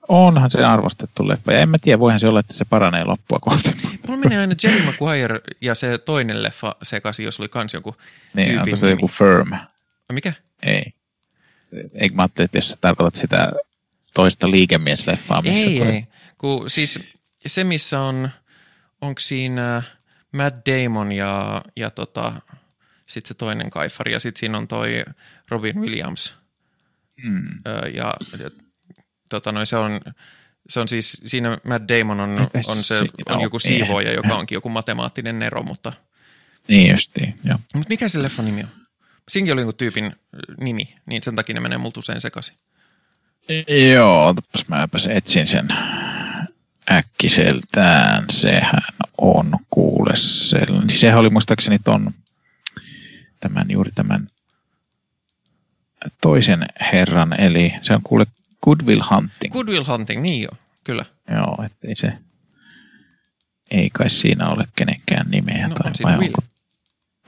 [0.07, 1.53] Onhan se arvostettu leffa.
[1.53, 3.75] Ja en mä tiedä, voihan se olla, että se paranee loppua kohti.
[4.07, 7.95] Mulla menee aina Jerry Maguire ja se toinen leffa sekaisin, jos oli kans joku
[8.33, 8.95] Niin, tyypin onko se nimi.
[8.95, 9.51] joku Firm?
[10.11, 10.33] Mikä?
[10.63, 10.93] Ei.
[11.93, 13.53] Eikö mä ajattelin, että jos sä tarkoitat sitä
[14.13, 15.87] toista liikemiesleffaa, missä Ei, toi...
[15.87, 16.07] ei.
[16.37, 16.99] Kun, siis
[17.47, 18.29] se, missä on,
[19.01, 19.83] onko siinä
[20.33, 22.33] Matt Damon ja, ja tota,
[23.05, 25.03] sitten se toinen kaifari ja sitten siinä on toi
[25.49, 26.33] Robin Williams.
[27.23, 27.47] Hmm.
[27.93, 28.49] Ja, ja
[29.29, 30.01] tota noin, se on,
[30.69, 34.69] se on siis, siinä Matt Damon on, on, se, on joku siivoja, joka onkin joku
[34.69, 35.93] matemaattinen nero, mutta...
[36.67, 37.57] Niin justiin, joo.
[37.73, 38.69] Mutta mikä se leffa nimi on?
[39.29, 40.15] Siinkin oli jonkun tyypin
[40.59, 42.57] nimi, niin sen takia ne menee multa usein sekaisin.
[43.93, 45.67] Joo, otapas mäpäs etsin sen
[46.91, 48.25] äkkiseltään.
[48.29, 48.81] Sehän
[49.17, 50.87] on kuule sellainen.
[50.87, 52.13] Niin sehän oli muistaakseni ton,
[53.39, 54.27] tämän juuri tämän
[56.21, 58.25] toisen herran, eli se on kuule
[58.63, 59.53] Goodwill Hunting.
[59.53, 61.05] Goodwill Hunting, niin joo, kyllä.
[61.31, 62.13] Joo, ettei se,
[63.71, 65.67] ei kai siinä ole kenenkään nimeä.
[65.67, 66.27] No, tai on vai, Will.
[66.27, 66.41] onko,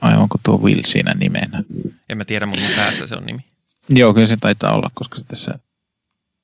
[0.02, 1.62] vai onko tuo Will siinä nimenä?
[2.08, 3.44] En mä tiedä, mutta päässä se on nimi.
[3.88, 5.58] Joo, kyllä se taitaa olla, koska se tässä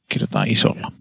[0.09, 0.93] kirjoitetaan isolla.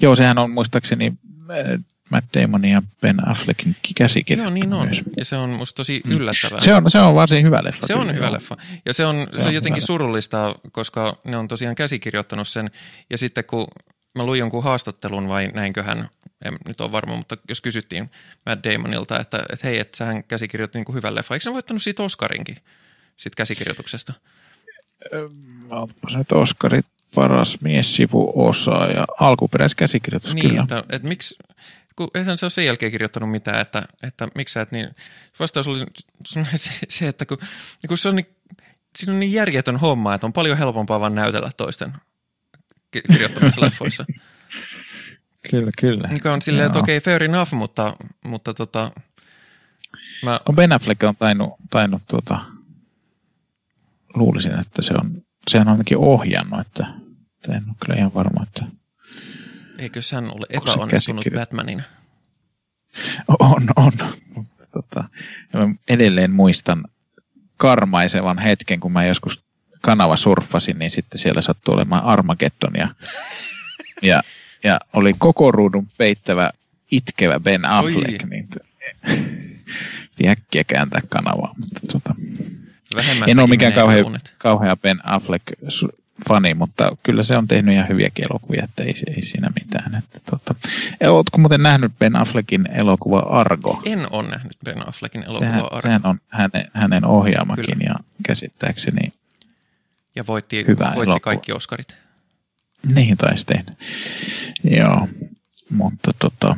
[0.00, 1.12] Joo, sehän on muistaakseni
[1.50, 4.86] äh, Matt Damonin ja Ben Affleckin käsikirjoittu Joo, niin on.
[4.86, 5.02] myös.
[5.16, 6.60] Ja se on musta tosi yllättävää.
[6.60, 7.86] Se on, se on varsin hyvä leffa.
[7.86, 8.32] Se on hyvä joo.
[8.32, 8.56] leffa.
[8.86, 12.70] Ja se on, se on on jotenkin surullista, koska ne on tosiaan käsikirjoittanut sen.
[13.10, 13.66] Ja sitten kun
[14.14, 16.08] mä luin jonkun haastattelun vai näinköhän,
[16.44, 18.10] en nyt ole varma, mutta jos kysyttiin
[18.46, 21.34] Matt Damonilta, että, että hei, että sähän käsikirjoitti niin kuin hyvän leffa.
[21.34, 22.56] Eikö ne voittanut siitä Oscarinkin,
[23.16, 24.12] siitä käsikirjoituksesta?
[25.70, 30.62] Onpas nyt Oskarit paras mies sivuosa ja alkuperäiskäsikirjoitus Niin, kyllä.
[30.62, 31.36] että, että miksi,
[31.96, 34.88] kun eihän se ole sen jälkeen kirjoittanut mitään, että, että miksi sä et niin,
[35.38, 35.78] vastaus oli
[36.54, 37.38] se, se että kun,
[37.88, 38.26] kun se on niin,
[38.98, 41.92] siinä on niin järjetön homma, että on paljon helpompaa vaan näytellä toisten
[42.90, 44.04] ki- kirjoittamissa leffoissa.
[45.50, 46.08] Kyllä, kyllä.
[46.08, 48.90] Mikä on silleen, että okei, fair enough, mutta, mutta tota,
[50.22, 52.40] mä, No Ben Affleck on tainnut, tainnut tuota,
[54.14, 56.86] luulisin, että se on, sehän on ainakin ohjannut, että,
[57.44, 58.64] että en ole kyllä ihan varma, että
[59.78, 61.24] eikö hän ole epäonnistunut?
[61.34, 61.84] Batmanin?
[63.38, 63.92] on, on.
[64.72, 65.04] Tota,
[65.52, 66.84] mä edelleen muistan
[67.56, 69.44] karmaisevan hetken, kun mä joskus
[69.80, 72.88] kanava surffasin, niin sitten siellä sattui olemaan Armageddon ja,
[74.10, 74.22] ja,
[74.64, 76.50] ja oli koko ruudun peittävä
[76.90, 78.28] itkevä Ben Affleck, Oi.
[78.30, 78.48] niin
[80.10, 81.54] piti äkkiä kääntää kanavaa.
[81.58, 82.14] Mutta tota,
[83.26, 84.34] en ole mikään kauhea, unet.
[84.38, 85.44] kauhea Ben Affleck
[86.28, 89.94] fani, mutta kyllä se on tehnyt ihan hyviäkin elokuvia, että ei, ei siinä mitään.
[89.94, 90.54] Että, tota.
[91.00, 93.82] Ja Ootko muuten nähnyt Ben Affleckin elokuva Argo?
[93.84, 95.82] En ole nähnyt Ben Affleckin Sehän, elokuvaa Argo.
[95.88, 97.84] sehän on hänen, hänen ohjaamakin Kyllä.
[97.86, 97.94] ja
[98.26, 99.12] käsittääkseni
[100.16, 101.20] Ja voitti, Hyvä voitti elokuva.
[101.20, 101.96] kaikki Oscarit.
[102.94, 103.72] niin taisi tehdä.
[104.64, 105.08] Joo,
[105.70, 106.56] mutta tota,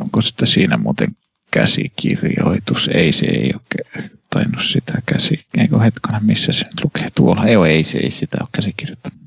[0.00, 1.16] onko sitä siinä muuten
[1.50, 2.88] käsikirjoitus?
[2.94, 5.46] Ei, se ei ole tainnut sitä käsi...
[5.58, 7.46] Eikö hetkona, missä se nyt lukee tuolla?
[7.46, 9.20] Ei, ei, se ei sitä ole käsikirjoittanut.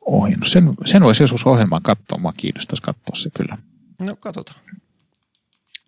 [0.00, 0.48] Ohjannut.
[0.48, 2.18] Sen, sen voisi joskus ohjelman katsoa.
[2.18, 3.58] Mua kiinnostaisi katsoa se kyllä.
[4.06, 4.60] No katsotaan.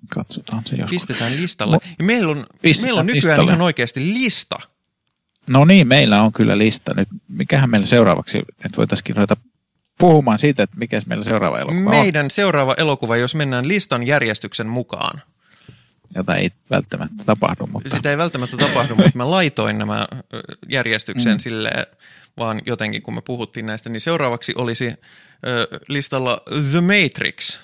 [0.09, 0.91] Katsotaan se joskus.
[0.91, 1.79] Pistetään listalle.
[1.99, 3.51] Ja meillä on, Pistetään meillä on nykyään listalle.
[3.51, 4.57] ihan oikeasti lista.
[5.47, 6.95] No niin, meillä on kyllä lista.
[6.95, 9.37] Nyt, mikähän meillä seuraavaksi, nyt voitaisiin ruveta
[9.99, 14.67] puhumaan siitä, että mikä meillä seuraava elokuva on, Meidän seuraava elokuva, jos mennään listan järjestyksen
[14.67, 15.23] mukaan.
[16.15, 20.07] Jota ei välttämättä tapahdu, mutta Sitä ei välttämättä tapahdu, mutta mä laitoin nämä
[20.69, 21.39] järjestyksen Mm.
[21.39, 21.87] silleen,
[22.39, 24.95] vaan jotenkin kun me puhuttiin näistä, niin seuraavaksi olisi
[25.47, 26.41] ö, listalla
[26.71, 27.59] The Matrix.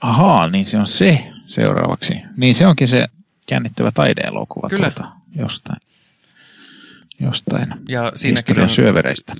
[0.00, 2.14] ahaa, niin se on se seuraavaksi.
[2.36, 3.06] Niin se onkin se
[3.50, 4.90] jännittävä taideelokuva Kyllä.
[4.90, 5.80] Tuolta, jostain,
[7.20, 9.34] jostain Ja siinäkin on, syövereistä.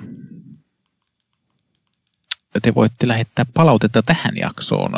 [2.62, 4.92] te voitte lähettää palautetta tähän jaksoon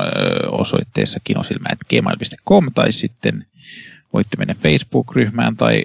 [0.50, 3.46] osoitteessa kinosilmä.gmail.com tai sitten
[4.12, 5.84] voitte mennä Facebook-ryhmään tai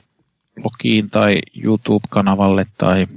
[0.61, 3.07] blogiin tai YouTube-kanavalle tai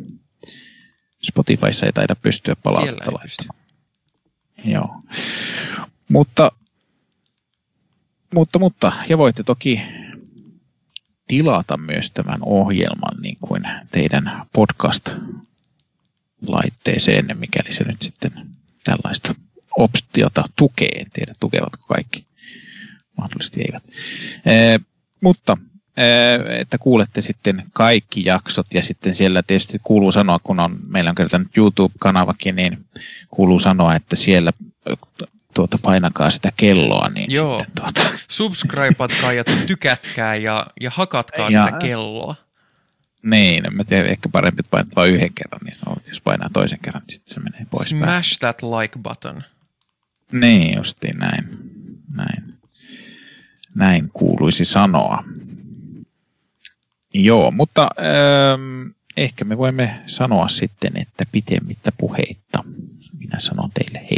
[1.22, 3.60] Spotifyssa ei taida pystyä palautetta laittamaan.
[4.64, 5.02] Joo.
[6.08, 6.52] Mutta,
[8.34, 9.82] mutta, mutta, ja voitte toki
[11.28, 13.62] tilata myös tämän ohjelman niin kuin
[13.92, 18.32] teidän podcast-laitteeseen, mikäli se nyt sitten
[18.84, 19.34] tällaista
[19.76, 20.88] optiota tukee.
[20.88, 22.26] En tiedä, tukevatko kaikki.
[23.16, 23.82] Mahdollisesti eivät.
[24.46, 24.78] E,
[25.20, 25.56] mutta
[26.58, 31.16] että kuulette sitten kaikki jaksot ja sitten siellä tietysti kuuluu sanoa, kun on, meillä on
[31.40, 32.78] nyt YouTube-kanavakin, niin
[33.30, 34.52] kuuluu sanoa, että siellä
[35.56, 37.08] tuota, painakaa sitä kelloa.
[37.08, 38.00] Niin Joo, sitten, tuota...
[38.28, 42.34] subscribeatkaa ja tykätkää ja, ja hakatkaa ja, sitä kelloa.
[43.22, 46.78] Niin, en mä tiedä, ehkä parempi painaa vain yhden kerran, niin no, jos painaa toisen
[46.84, 47.88] kerran, niin sitten se menee pois.
[47.88, 48.52] Smash päästä.
[48.52, 49.42] that like button.
[50.32, 51.48] Niin, justiin näin.
[52.14, 52.54] Näin.
[53.74, 55.24] Näin kuuluisi sanoa.
[57.14, 62.64] Joo, mutta ähm, ehkä me voimme sanoa sitten, että pitemmittä puheitta.
[63.18, 64.08] Minä sanon teille